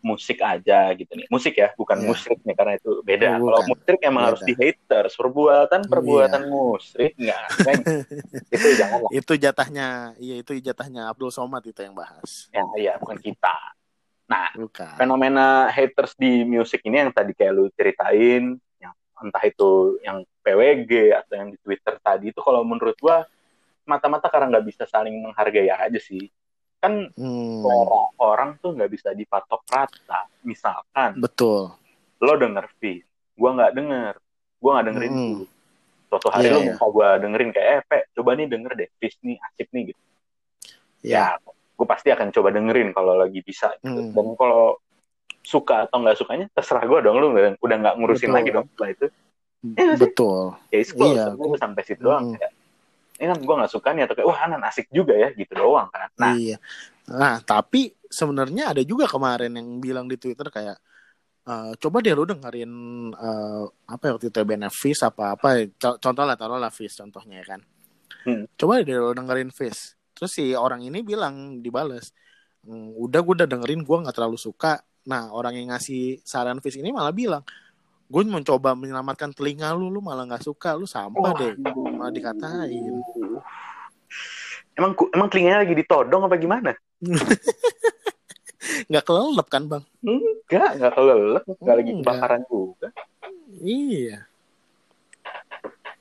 musik 0.00 0.40
aja 0.40 0.92
gitu 0.96 1.12
nih. 1.12 1.28
Musik 1.28 1.52
ya, 1.60 1.68
bukan 1.76 2.00
yeah. 2.00 2.08
musik 2.08 2.36
nih 2.40 2.56
karena 2.56 2.72
itu 2.80 3.04
beda. 3.04 3.36
Oh, 3.40 3.52
Kalau 3.52 3.60
musik 3.68 3.98
emang 4.00 4.22
beda. 4.24 4.28
harus 4.32 4.40
di 4.44 4.54
haters, 4.56 5.12
perbuatan 5.16 5.80
perbuatan 5.84 6.42
yeah. 6.44 6.52
musik 6.52 7.10
enggak. 7.20 7.44
Kan? 7.60 7.80
itu 8.56 8.66
jangan 8.76 8.98
lah. 9.04 9.10
Itu 9.12 9.32
jatahnya, 9.36 9.88
iya 10.16 10.34
itu 10.40 10.52
jatahnya 10.60 11.12
Abdul 11.12 11.28
Somad 11.28 11.60
itu 11.68 11.80
yang 11.80 11.92
bahas. 11.92 12.48
Ya, 12.48 12.64
iya, 12.80 12.92
bukan 12.96 13.20
kita. 13.20 13.56
Nah, 14.24 14.48
Bukan. 14.56 14.96
fenomena 14.96 15.68
haters 15.68 16.16
di 16.16 16.48
musik 16.48 16.80
ini 16.88 17.04
yang 17.04 17.12
tadi 17.12 17.36
kayak 17.36 17.52
lu 17.52 17.68
ceritain, 17.76 18.56
yang 18.80 18.94
entah 19.20 19.44
itu 19.44 20.00
yang 20.00 20.24
PWG 20.40 21.12
atau 21.12 21.34
yang 21.36 21.48
di 21.52 21.58
Twitter 21.60 22.00
tadi 22.00 22.32
itu 22.32 22.40
kalau 22.40 22.64
menurut 22.64 22.96
gua 22.96 23.28
mata-mata 23.84 24.32
karena 24.32 24.56
nggak 24.56 24.66
bisa 24.68 24.84
saling 24.88 25.20
menghargai 25.20 25.68
aja 25.68 26.00
sih. 26.00 26.32
Kan 26.80 27.12
hmm. 27.12 27.64
orang 28.16 28.56
tuh 28.60 28.72
nggak 28.72 28.92
bisa 28.92 29.12
dipatok 29.12 29.60
rata. 29.68 30.28
Misalkan. 30.40 31.20
Betul. 31.20 31.76
Lo 32.20 32.32
denger 32.40 32.64
Fis, 32.80 33.04
gua 33.36 33.60
nggak 33.60 33.72
denger, 33.76 34.12
gua 34.56 34.70
nggak 34.80 34.86
dengerin 34.88 35.12
hmm. 35.12 35.20
dulu. 35.20 35.44
Suatu 36.08 36.28
hari 36.32 36.48
yeah, 36.48 36.56
lo 36.56 36.60
yeah. 36.64 36.76
mau 36.80 36.88
gua 36.88 37.08
dengerin 37.20 37.50
kayak, 37.52 37.68
eh, 37.68 37.80
Pe, 37.84 37.98
coba 38.16 38.30
nih 38.40 38.48
denger 38.48 38.72
deh, 38.72 38.88
Fis 38.96 39.16
nih 39.20 39.36
asik 39.52 39.68
nih 39.68 39.92
gitu. 39.92 40.02
Yeah. 41.04 41.36
Ya, 41.36 41.52
gue 41.84 41.86
pasti 41.86 42.08
akan 42.08 42.32
coba 42.32 42.48
dengerin 42.50 42.90
kalau 42.90 43.12
lagi 43.14 43.44
bisa 43.44 43.76
gitu. 43.76 43.92
Hmm. 43.92 44.10
dan 44.10 44.26
kalau 44.34 44.80
suka 45.44 45.84
atau 45.84 46.00
nggak 46.00 46.16
sukanya 46.16 46.46
terserah 46.50 46.80
gue 46.82 46.98
dong 47.04 47.20
lu 47.20 47.28
udah 47.60 47.76
nggak 47.76 47.94
ngurusin 48.00 48.32
Betul. 48.32 48.36
lagi 48.40 48.50
dong 48.50 48.66
setelah 48.72 48.90
itu 48.90 49.06
Iya 49.64 49.92
sih. 49.92 50.00
betul 50.00 50.40
ya 50.68 50.80
cool 50.92 51.12
Iya, 51.12 51.24
gue 51.36 51.58
sampai 51.60 51.82
situ 51.84 52.00
doang 52.00 52.24
Hmm. 52.24 52.36
kayak 52.36 52.52
ini 53.14 53.26
kan 53.28 53.38
gue 53.38 53.54
nggak 53.60 53.72
suka 53.72 53.88
nih 53.92 54.02
atau 54.08 54.14
kayak 54.16 54.28
wah 54.28 54.38
Anan 54.42 54.62
asik 54.64 54.88
juga 54.88 55.12
ya 55.14 55.28
gitu 55.30 55.52
doang 55.54 55.86
kan 55.88 56.08
nah 56.16 56.32
iya 56.32 56.56
nah 57.04 57.36
tapi 57.38 57.92
sebenarnya 58.08 58.72
ada 58.72 58.80
juga 58.80 59.04
kemarin 59.04 59.52
yang 59.52 59.68
bilang 59.78 60.08
di 60.08 60.16
twitter 60.16 60.48
kayak 60.48 60.80
eh, 61.44 61.72
coba 61.76 62.00
deh 62.00 62.10
lu 62.10 62.24
dengerin 62.24 62.72
eh, 63.12 63.64
apa 63.86 64.02
ya 64.02 64.12
waktu 64.16 64.32
itu 64.32 64.40
benefis 64.42 64.98
apa 65.04 65.36
apa 65.36 65.48
Co- 65.76 66.00
contoh 66.00 66.24
lah 66.24 66.34
taruh 66.34 66.56
lah 66.56 66.72
Fizz 66.72 66.98
contohnya 66.98 67.44
ya 67.44 67.56
kan 67.56 67.60
Hmm. 68.24 68.48
coba 68.56 68.80
deh 68.80 68.96
lu 68.96 69.12
dengerin 69.12 69.52
Fizz 69.52 69.92
terus 70.14 70.32
si 70.32 70.54
orang 70.54 70.80
ini 70.86 71.02
bilang 71.02 71.60
dibales 71.60 72.14
"Hmm, 72.64 72.96
udah 72.96 73.20
gue 73.20 73.34
udah 73.44 73.48
dengerin 73.50 73.84
gue 73.84 73.96
nggak 74.08 74.16
terlalu 74.16 74.40
suka. 74.40 74.80
Nah 75.04 75.28
orang 75.36 75.52
yang 75.60 75.68
ngasih 75.76 76.24
saran 76.24 76.64
Fizz 76.64 76.80
ini 76.80 76.90
malah 76.96 77.12
bilang 77.12 77.44
gue 78.08 78.22
mencoba 78.24 78.72
menyelamatkan 78.72 79.36
telinga 79.36 79.72
lu 79.76 79.92
lu 79.92 80.00
malah 80.00 80.24
nggak 80.24 80.44
suka 80.44 80.72
lu 80.72 80.88
sampah 80.88 81.32
deh. 81.36 81.52
Malah 81.60 82.12
dikatain. 82.12 83.04
Emang 84.74 84.92
emang 85.12 85.28
telinganya 85.28 85.62
lagi 85.62 85.74
ditodong 85.76 86.24
apa 86.24 86.36
gimana? 86.40 86.72
Nggak 88.88 89.04
kelelep 89.04 89.46
kan 89.52 89.62
bang? 89.68 89.84
Enggak 90.00 90.70
nggak 90.80 90.92
kelelep. 90.96 91.44
Nggak 91.60 91.76
lagi 91.76 91.92
kebakaran 92.00 92.42
juga. 92.48 92.88
Iya. 93.60 94.24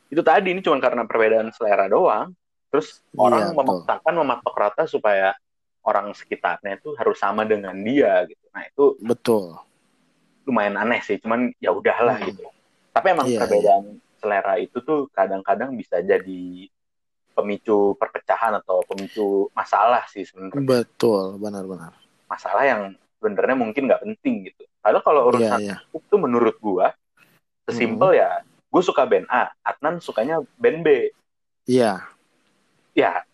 Itu 0.08 0.22
tadi 0.24 0.48
ini 0.56 0.64
cuma 0.64 0.80
karena 0.80 1.04
perbedaan 1.04 1.52
selera 1.52 1.92
doang 1.92 2.32
terus 2.74 3.06
Iya, 3.14 3.22
orang 3.22 3.44
memaksakan 3.54 4.14
mematok 4.18 4.56
rata 4.58 4.84
supaya 4.90 5.38
orang 5.86 6.10
sekitarnya 6.18 6.82
itu 6.82 6.98
harus 6.98 7.22
sama 7.22 7.46
dengan 7.46 7.78
dia 7.86 8.26
gitu. 8.26 8.42
Nah 8.50 8.66
itu 8.66 8.98
betul. 8.98 9.62
lumayan 10.44 10.76
aneh 10.76 11.00
sih 11.06 11.22
cuman 11.22 11.54
ya 11.62 11.70
udahlah 11.70 12.18
Hmm. 12.18 12.34
gitu. 12.34 12.44
Tapi 12.90 13.08
emang 13.14 13.30
Iya, 13.30 13.46
perbedaan 13.46 14.02
selera 14.18 14.58
itu 14.58 14.82
tuh 14.82 15.06
kadang-kadang 15.14 15.78
bisa 15.78 16.02
jadi 16.02 16.68
pemicu 17.38 17.94
perpecahan 17.96 18.58
atau 18.58 18.82
pemicu 18.90 19.54
masalah 19.54 20.10
sih 20.10 20.26
sebenarnya. 20.26 20.66
Betul 20.66 21.38
benar-benar 21.38 21.94
masalah 22.34 22.66
yang 22.66 22.82
sebenarnya 23.22 23.54
mungkin 23.54 23.86
nggak 23.86 24.02
penting 24.02 24.50
gitu. 24.50 24.66
Padahal 24.82 25.06
kalau 25.06 25.22
iya 25.22 25.30
urusan 25.30 25.60
iya. 25.62 25.78
itu 25.94 26.16
menurut 26.18 26.58
gua 26.58 26.90
sesimpel 27.70 28.18
ya 28.18 28.42
gue 28.44 28.82
suka 28.84 29.06
band 29.06 29.30
A 29.30 29.54
Adnan 29.62 30.02
sukanya 30.02 30.42
band 30.58 30.82
B. 30.82 31.14
Iya 31.70 32.04
ya 32.94 33.26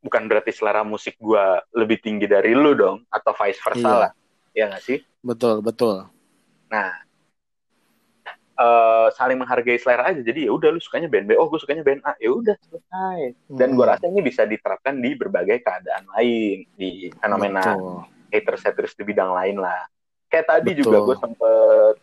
bukan 0.00 0.28
berarti 0.28 0.52
selera 0.54 0.82
musik 0.82 1.16
gua 1.18 1.60
lebih 1.72 1.98
tinggi 2.00 2.24
dari 2.24 2.52
lu 2.54 2.72
dong 2.72 3.04
atau 3.08 3.32
vice 3.34 3.60
versa 3.60 3.88
Iya. 3.88 4.00
lah. 4.00 4.10
Ya 4.56 4.64
nggak 4.72 4.84
sih? 4.84 4.98
Betul 5.20 5.60
betul. 5.60 6.08
Nah 6.72 6.90
eh, 8.56 9.06
saling 9.12 9.36
menghargai 9.36 9.76
selera 9.76 10.08
aja. 10.08 10.20
Jadi 10.24 10.48
ya 10.48 10.52
udah 10.54 10.72
lu 10.72 10.80
sukanya 10.80 11.08
band 11.12 11.28
B 11.28 11.36
oh 11.36 11.46
gue 11.50 11.60
sukanya 11.60 11.84
band 11.84 12.00
A. 12.02 12.16
Ya 12.16 12.32
udah 12.32 12.56
selesai. 12.56 13.20
Dan 13.52 13.68
Hmm, 13.68 13.76
gua 13.76 13.86
rasa 13.96 14.08
ini 14.08 14.20
bisa 14.24 14.48
diterapkan 14.48 14.96
di 14.96 15.12
berbagai 15.12 15.60
keadaan 15.60 16.04
lain 16.16 16.64
di 16.72 17.12
fenomena 17.20 17.76
haters 18.32 18.62
haters 18.64 18.96
di 18.96 19.02
bidang 19.04 19.32
lain 19.32 19.60
lah. 19.60 19.84
Kayak 20.26 20.46
tadi 20.50 20.70
Betul. 20.74 20.82
juga 20.82 20.98
gue 21.04 21.16
sempet 21.20 21.94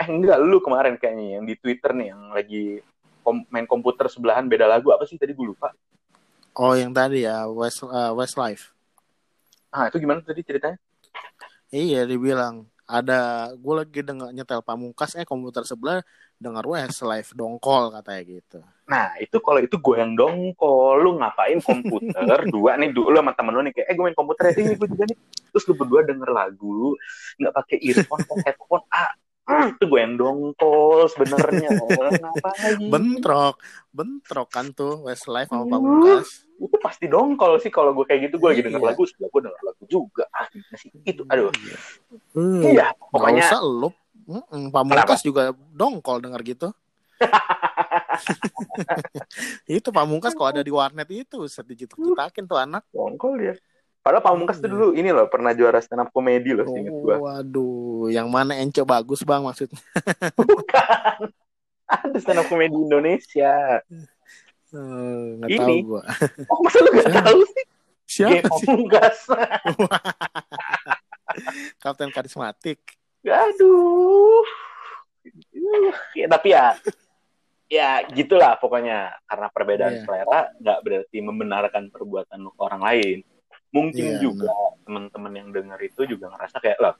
eh 0.00 0.08
enggak 0.08 0.38
lu 0.40 0.58
kemarin 0.64 0.96
kayaknya 0.96 1.38
yang 1.38 1.44
di 1.44 1.54
twitter 1.60 1.92
nih 1.92 2.16
yang 2.16 2.32
lagi 2.32 2.80
kom- 3.20 3.46
main 3.52 3.68
komputer 3.68 4.08
sebelahan 4.08 4.48
beda 4.48 4.64
lagu. 4.64 4.90
Apa 4.90 5.04
sih 5.04 5.20
tadi 5.20 5.36
gue 5.36 5.46
lupa 5.46 5.70
oh 6.56 6.74
yang 6.74 6.90
tadi 6.90 7.26
ya 7.26 7.46
West 7.50 7.84
uh, 7.84 8.12
Westlife. 8.14 8.74
Ah 9.70 9.86
itu 9.86 10.02
gimana 10.02 10.22
tadi 10.22 10.42
ceritanya? 10.42 10.78
Iya 11.70 12.06
dibilang. 12.06 12.66
Ada 12.90 13.52
gue 13.54 13.74
lagi 13.74 14.00
denger 14.02 14.34
nyetel 14.34 14.66
pamungkas 14.66 15.14
eh 15.14 15.22
komputer 15.22 15.62
sebelah 15.62 16.02
dengar 16.40 16.66
Westlife 16.66 17.36
dongkol 17.36 17.94
katanya 17.94 18.22
gitu. 18.26 18.58
Nah, 18.90 19.14
itu 19.22 19.38
kalau 19.38 19.62
itu 19.62 19.78
gue 19.78 19.96
yang 20.02 20.18
dongkol, 20.18 20.98
lu 20.98 21.20
ngapain 21.22 21.62
komputer, 21.62 22.38
dua 22.54 22.74
nih 22.74 22.90
dulu 22.90 23.14
sama 23.14 23.30
temen 23.38 23.54
lu 23.54 23.62
nih, 23.62 23.72
kayak, 23.76 23.86
eh 23.86 23.94
gue 23.94 24.04
main 24.08 24.18
komputer 24.18 24.50
ya, 24.50 24.74
gue 24.74 24.88
juga 24.90 25.04
nih. 25.06 25.18
Terus 25.54 25.64
lu 25.70 25.74
berdua 25.78 26.00
denger 26.02 26.30
lagu, 26.34 26.98
nggak 27.38 27.54
pakai 27.54 27.76
earphone, 27.78 28.22
pakai 28.26 28.50
headphone, 28.50 28.82
ah, 28.90 29.14
itu 29.72 29.84
gue 29.86 30.00
yang 30.00 30.14
dongkol 30.16 31.06
sebenarnya. 31.10 31.70
Kenapa 32.16 32.48
lagi? 32.60 32.86
bentrok 32.92 33.54
bentrok 33.90 34.48
kan 34.50 34.66
tuh 34.72 35.04
Westlife 35.06 35.50
sama 35.50 35.66
pamungkas 35.66 36.46
Itu 36.60 36.76
pasti 36.76 37.08
dongkol 37.08 37.56
sih 37.64 37.72
kalau 37.72 37.96
gue 37.96 38.04
kayak 38.04 38.28
gitu, 38.28 38.36
gue 38.36 38.48
lagi 38.52 38.62
denger 38.66 38.80
Iya. 38.84 38.88
lagu, 38.92 39.02
sebelah 39.08 39.30
gue 39.32 39.42
denger 39.48 39.62
lagu 39.64 39.82
juga. 39.88 40.24
Ah, 40.36 40.46
sih? 40.76 40.90
Itu, 41.08 41.22
aduh. 41.26 41.48
Hmm, 42.36 42.62
Iya, 42.68 42.86
nggak 42.92 43.12
pokoknya 43.12 43.44
usah 43.48 43.60
lu 43.64 43.90
Mm-mm, 44.30 44.70
pamungkas 44.70 45.20
juga 45.26 45.50
dongkol 45.74 46.22
denger 46.22 46.40
gitu 46.46 46.68
itu 49.66 49.88
pamungkas 49.90 50.32
kalau 50.36 50.52
ada 50.52 50.62
di 50.62 50.72
warnet 50.72 51.08
itu 51.10 51.48
sedikit 51.50 51.96
citakin 51.96 52.44
tuh 52.46 52.58
anak 52.60 52.82
dongkol 52.92 53.34
ya. 53.40 53.54
Padahal 54.00 54.24
Pamungkas 54.24 54.56
tuh 54.56 54.64
Iya. 54.64 54.72
dulu 54.72 54.86
ini 54.96 55.10
loh, 55.10 55.28
pernah 55.28 55.52
juara 55.52 55.76
stand 55.78 56.00
up 56.00 56.08
comedy 56.08 56.56
loh, 56.56 56.64
seinget 56.64 56.88
gue. 56.90 57.14
Waduh, 57.20 58.08
yang 58.08 58.32
mana 58.32 58.56
Ence 58.56 58.80
bagus 58.80 59.20
bang 59.20 59.44
maksudnya? 59.44 59.76
Bukan. 60.40 61.20
Ada 61.84 62.16
stand 62.16 62.40
up 62.40 62.48
comedy 62.48 62.72
Indonesia. 62.72 63.84
Eh, 64.70 65.28
Ini. 65.44 65.58
tahu 65.58 65.76
gua. 65.84 66.02
Oh, 66.48 66.58
masa 66.62 66.78
lu 66.80 66.90
gak 66.94 67.12
tahu 67.12 67.40
sih? 67.44 67.64
Siapa 68.06 68.30
Game 68.32 68.48
sih? 68.56 68.66
Pamungkas. 68.66 69.18
Kapten 71.82 72.10
karismatik. 72.10 72.80
Aduh. 73.22 74.42
Ya, 76.16 76.26
tapi 76.26 76.50
ya, 76.50 76.74
ya 77.68 77.88
gitulah 78.08 78.56
pokoknya. 78.56 79.14
Karena 79.26 79.46
perbedaan 79.48 79.94
Iya. 79.94 80.02
selera 80.02 80.40
nggak 80.56 80.78
berarti 80.80 81.18
membenarkan 81.20 81.84
perbuatan 81.90 82.40
orang 82.56 82.80
lain. 82.80 83.18
Mungkin 83.70 84.18
Iya, 84.18 84.22
juga 84.22 84.50
teman-teman 84.82 85.32
yang 85.34 85.48
denger 85.54 85.78
itu 85.86 86.02
juga 86.10 86.34
ngerasa 86.34 86.58
kayak, 86.58 86.78
loh, 86.82 86.94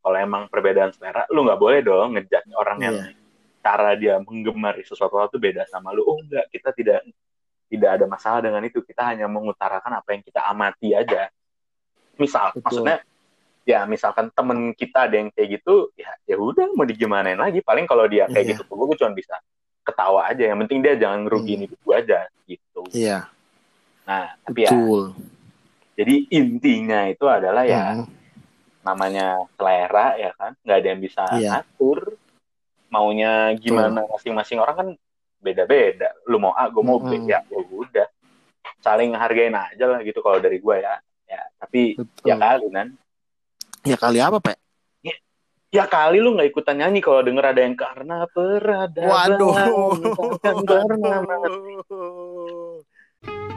kalau 0.00 0.16
emang 0.16 0.48
perbedaan 0.48 0.92
selera, 0.96 1.28
lu 1.28 1.44
nggak 1.44 1.60
boleh 1.60 1.80
dong 1.84 2.16
ngejudge 2.16 2.48
orang 2.56 2.78
yang 2.80 2.96
Iya. 2.96 3.12
cara 3.64 3.96
dia 3.96 4.14
menggemari 4.20 4.84
sesuatu 4.84 5.16
itu 5.20 5.36
beda 5.40 5.64
sama 5.68 5.92
lu. 5.92 6.04
Oh 6.04 6.20
enggak, 6.20 6.48
kita 6.52 6.72
tidak 6.76 7.00
tidak 7.68 7.90
ada 8.00 8.04
masalah 8.04 8.40
dengan 8.44 8.60
itu. 8.64 8.84
Kita 8.84 9.08
hanya 9.12 9.24
mengutarakan 9.28 10.00
apa 10.00 10.08
yang 10.12 10.20
kita 10.24 10.44
amati 10.44 10.92
aja. 10.92 11.28
Misal, 12.20 12.52
Betul. 12.52 12.60
maksudnya 12.64 12.96
ya 13.64 13.88
misalkan 13.88 14.28
temen 14.36 14.76
kita 14.76 15.08
ada 15.08 15.16
yang 15.16 15.32
kayak 15.32 15.60
gitu, 15.60 15.88
ya 15.96 16.12
ya 16.28 16.36
udah 16.36 16.72
mau 16.76 16.84
digimanain 16.84 17.40
lagi. 17.40 17.64
Paling 17.64 17.88
kalau 17.88 18.04
dia 18.04 18.28
kayak 18.28 18.44
Iya. 18.44 18.52
gitu, 18.60 18.62
gue 18.68 18.96
cuma 19.00 19.12
bisa 19.16 19.36
ketawa 19.80 20.28
aja. 20.28 20.44
Yang 20.44 20.58
penting 20.68 20.78
dia 20.84 20.94
jangan 21.00 21.24
ngerugiin 21.24 21.58
Hmm. 21.60 21.64
hidup 21.68 21.78
gue 21.80 21.94
aja 21.96 22.18
gitu. 22.44 22.82
Iya, 22.92 23.28
Nah, 24.04 24.36
tapi 24.44 24.68
ya 24.68 24.72
betul. 24.76 25.16
Jadi 25.94 26.14
intinya 26.30 27.06
itu 27.06 27.24
adalah 27.26 27.62
ya 27.64 27.94
Hmm, 27.94 28.06
namanya 28.84 29.38
selera 29.56 30.18
ya 30.18 30.30
kan, 30.36 30.52
nggak 30.60 30.76
ada 30.76 30.88
yang 30.90 31.00
bisa 31.00 31.22
Iya. 31.34 31.48
ngatur. 31.64 32.18
Maunya 32.92 33.50
gimana 33.58 34.06
masing-masing 34.06 34.62
orang 34.62 34.76
kan 34.76 34.88
beda-beda. 35.42 36.14
Lu 36.30 36.38
mau 36.38 36.54
A, 36.54 36.70
gue 36.70 36.84
mau 36.84 37.02
B, 37.02 37.10
Mm-mm. 37.18 37.26
ya 37.26 37.42
ya 37.48 37.58
udah. 37.58 38.06
Saling 38.78 39.16
hargain 39.18 39.56
aja 39.56 39.84
lah 39.88 39.98
gitu 40.04 40.22
kalau 40.22 40.38
dari 40.38 40.62
gue 40.62 40.76
ya. 40.78 40.94
Ya, 41.26 41.42
tapi 41.58 41.96
betul. 41.98 42.28
ya 42.28 42.34
kali 42.38 42.66
kan. 42.70 42.88
Ya 43.82 43.96
kali 43.98 44.18
apa, 44.22 44.38
Pak? 44.38 44.56
Ya 45.74 45.90
kali 45.90 46.22
lu 46.22 46.38
nggak 46.38 46.54
ikutan 46.54 46.78
nyanyi 46.78 47.02
kalau 47.02 47.26
denger 47.26 47.50
ada 47.50 47.66
yang 47.66 47.74
karena 47.74 48.30
peradaban. 48.30 49.10
Waduh. 49.10 49.54
Karena 50.62 51.18
Waduh. 51.26 52.78